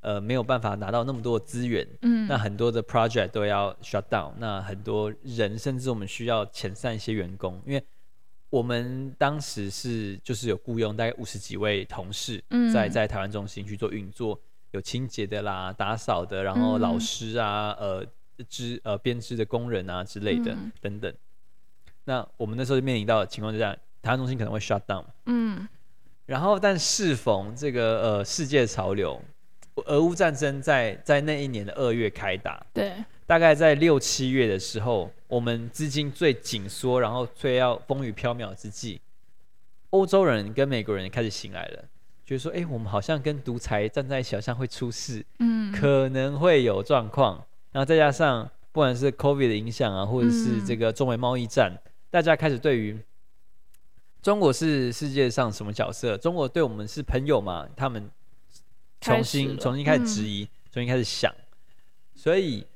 [0.00, 7.84] 呃没有办法拿到那么多的资源，嗯，那很多的 project 都要 shut down，那很多人甚至我们需要遣散一些员工，因为
[8.48, 12.42] 我们当时是就是有雇佣大概五十几位同事
[12.72, 14.40] 在在台湾中心去做运作，
[14.70, 18.06] 有清洁的啦、打扫的，然后老师啊、呃
[18.48, 21.12] 织呃编织的工人啊之类的等等。
[22.04, 23.76] 那我们那时候就面临到的情况就这样。
[24.08, 25.68] 台湾中心可能会 shut down，嗯，
[26.24, 29.20] 然后但适逢这个呃世界潮流，
[29.84, 38.98] 俄乌战争在在那一年的二月开打，对，大概在六七月的时候，我们资金最紧缩，然后最要风雨飘渺之际，
[39.90, 41.84] 欧洲人跟美国人开始醒来了，
[42.24, 52.98] 就是说，哎，我们好像跟独裁站在一起，好像会出事，嗯，可能会有状况，然后再加上不管是 COVID 的影响啊，或者是这个中美贸易战，嗯、大家开始对于
[54.20, 56.18] 中国是世界上什么角色？
[56.18, 57.68] 中国对我们是朋友嘛？
[57.76, 58.10] 他们
[59.00, 61.32] 重新重新开始质疑，嗯、重新开始想。
[62.14, 62.66] 所以，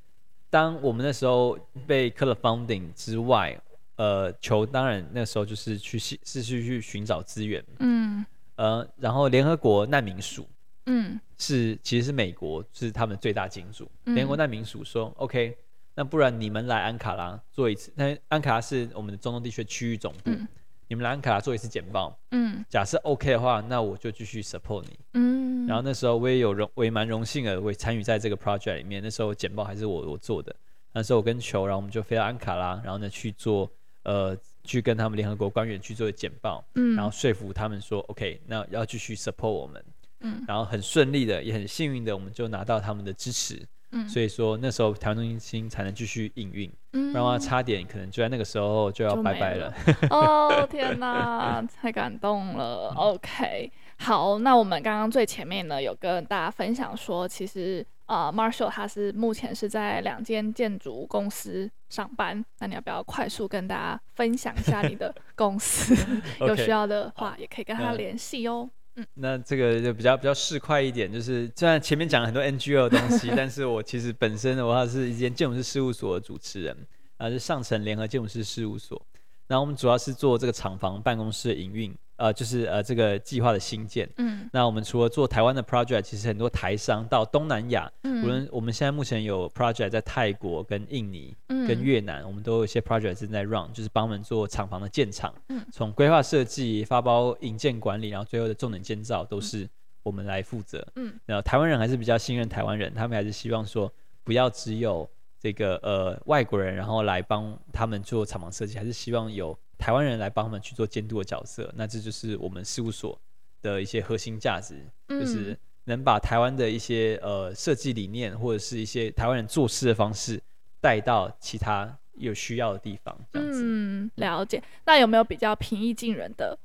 [0.48, 3.60] 当我们那时候被 cut 了 funding 之外，
[3.96, 7.62] 呃，球当然那时候就是去是去去寻找资源。
[7.80, 8.24] 嗯。
[8.54, 10.48] 呃，然后联合国难民署，
[10.86, 13.90] 嗯，是其实是美国是他们最大金主。
[14.04, 15.56] 联、嗯、合国难民署说：“OK，
[15.94, 17.92] 那不然你们来安卡拉做一次。
[17.96, 20.30] 那安卡拉是我们的中东地区区域总部。
[20.30, 20.46] 嗯”
[20.92, 29.02] 你们来安卡拉做一次简报，嗯，假设 OK 的话，那我就继续 support 你，嗯，然后那时候我也有荣，我也蛮荣幸的，我也参与在这个 project 里面。
[29.02, 30.54] 那时候简报还是我我做的，
[30.92, 33.72] 那时候我跟球，然后我们就飞到安卡拉，然后呢去做，
[34.02, 39.82] 呃，去跟他们联合国官员去做简报，嗯，然后说服他们说 OK，那要继续 support 我们，
[40.20, 43.66] 嗯，然后很顺利的，也很幸运的，我们就拿到他们的支持。
[43.92, 49.68] 嗯、所以说那时候台湾中心才能继续营运，嗯，不然的话差点可能就在那个时候就要拜拜了。
[49.68, 49.74] 了
[50.10, 52.90] 哦天哪，太感动了。
[52.90, 62.44] 嗯、OK，好，那我们刚刚最前面呢有跟大家分享说，其实啊、呃、Marshall 他是目前是在两间建筑公司上班。
[62.60, 65.94] 那你要不要快速跟大家分享一下你的公司？
[66.40, 68.66] 有需要的话也可以跟他联系哦。
[68.66, 68.70] 嗯，
[69.14, 76.76] 那这个就比较比较市侩一点，就是虽然前面讲了很多 NGO 的东西， 但是我其实本身的话是一间建筑师事务所的主持人，
[77.16, 79.00] 啊，是上城联合建筑师事务所，
[79.46, 81.94] 然后我们主要是做这个厂房办公室的营运。
[82.22, 84.08] 呃，就是呃，这个计划的新建。
[84.18, 95.34] 嗯，那我们除了做台湾的 project，其实很多台商到东南亚，嗯，无论我们现在目前有 project 在泰国、跟印尼、嗯、跟越南，我们都有一些 project 正在 run，就是帮我们做厂房的建厂。
[95.48, 99.68] 嗯，从规划设计、发包、营建管理，然后最后的重点建造都是
[100.04, 100.86] 我们来负责。
[100.94, 103.92] 嗯，然后台湾人还是比较信任台湾人，他们还是希望说
[104.22, 105.10] 不要只有
[105.40, 109.58] 这个呃外国人，然后来帮他们做厂房设计，还是希望有。
[109.82, 113.18] 台湾人来帮他们去做监督的角色，那这就是我们事务所
[113.62, 114.76] 的一些核心价值，
[115.08, 120.40] 嗯、就是能把台湾的一些呃设计理念或者是一些台湾人做事的方式
[120.80, 123.12] 带到其他有需要的地方。
[123.32, 123.60] 这样子。
[123.64, 124.62] 嗯，了解。
[124.86, 126.56] 那有没有比较平易近人的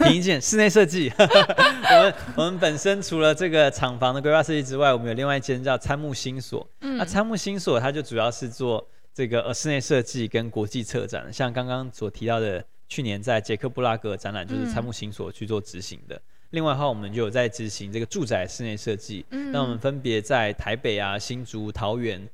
[0.00, 1.12] 平易近室内设计。
[1.18, 6.68] 我们我们本身除了这个厂房的规划设计之外，我们有另外一间叫参木新所。
[6.80, 8.84] 嗯，那参木新所它就主要是做
[9.20, 16.16] 这个呃室内设计跟国际策展，像刚刚所提到的，去年在捷克布拉格展览就是参木行所去做执行的。
[16.16, 19.26] 嗯、另外的话，我们就有在执行这个住宅室内设计。
[19.28, 22.26] 嗯，那我们分别在台北啊、新竹、桃园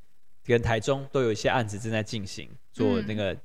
[0.45, 3.37] 跟台中都有一些案子正在进行，做那个。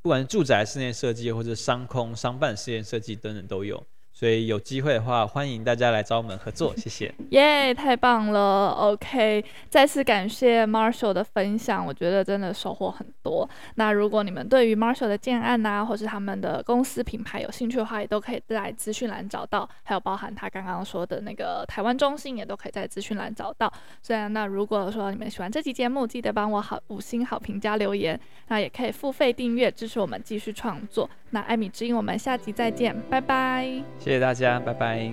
[0.00, 3.76] 不管是住宅室内设计，或者商空、商办室内设计等等都有。
[4.18, 7.14] 所以有机会的话，欢迎大家来找我们合作， 谢谢。
[7.32, 13.46] 耶，太棒了！OK，再次感谢 Marshall 的分享，我觉得真的收获很多。
[13.74, 23.70] 那如果你们对于 Marshall 的建案呐、啊，或是他们的公司品牌有兴趣的话，也都可以在资讯栏找到，还有包含他刚刚说的那个台湾中心，也都可以在资讯栏找到。
[24.00, 31.06] 虽然那如果说你们喜欢这期节目，记得帮我好五星好评加留言，那也可以付费订阅支持我们继续创作。
[31.30, 33.66] 那艾米之音，我们下集再见，拜拜。
[33.98, 35.12] 谢谢大家，拜拜。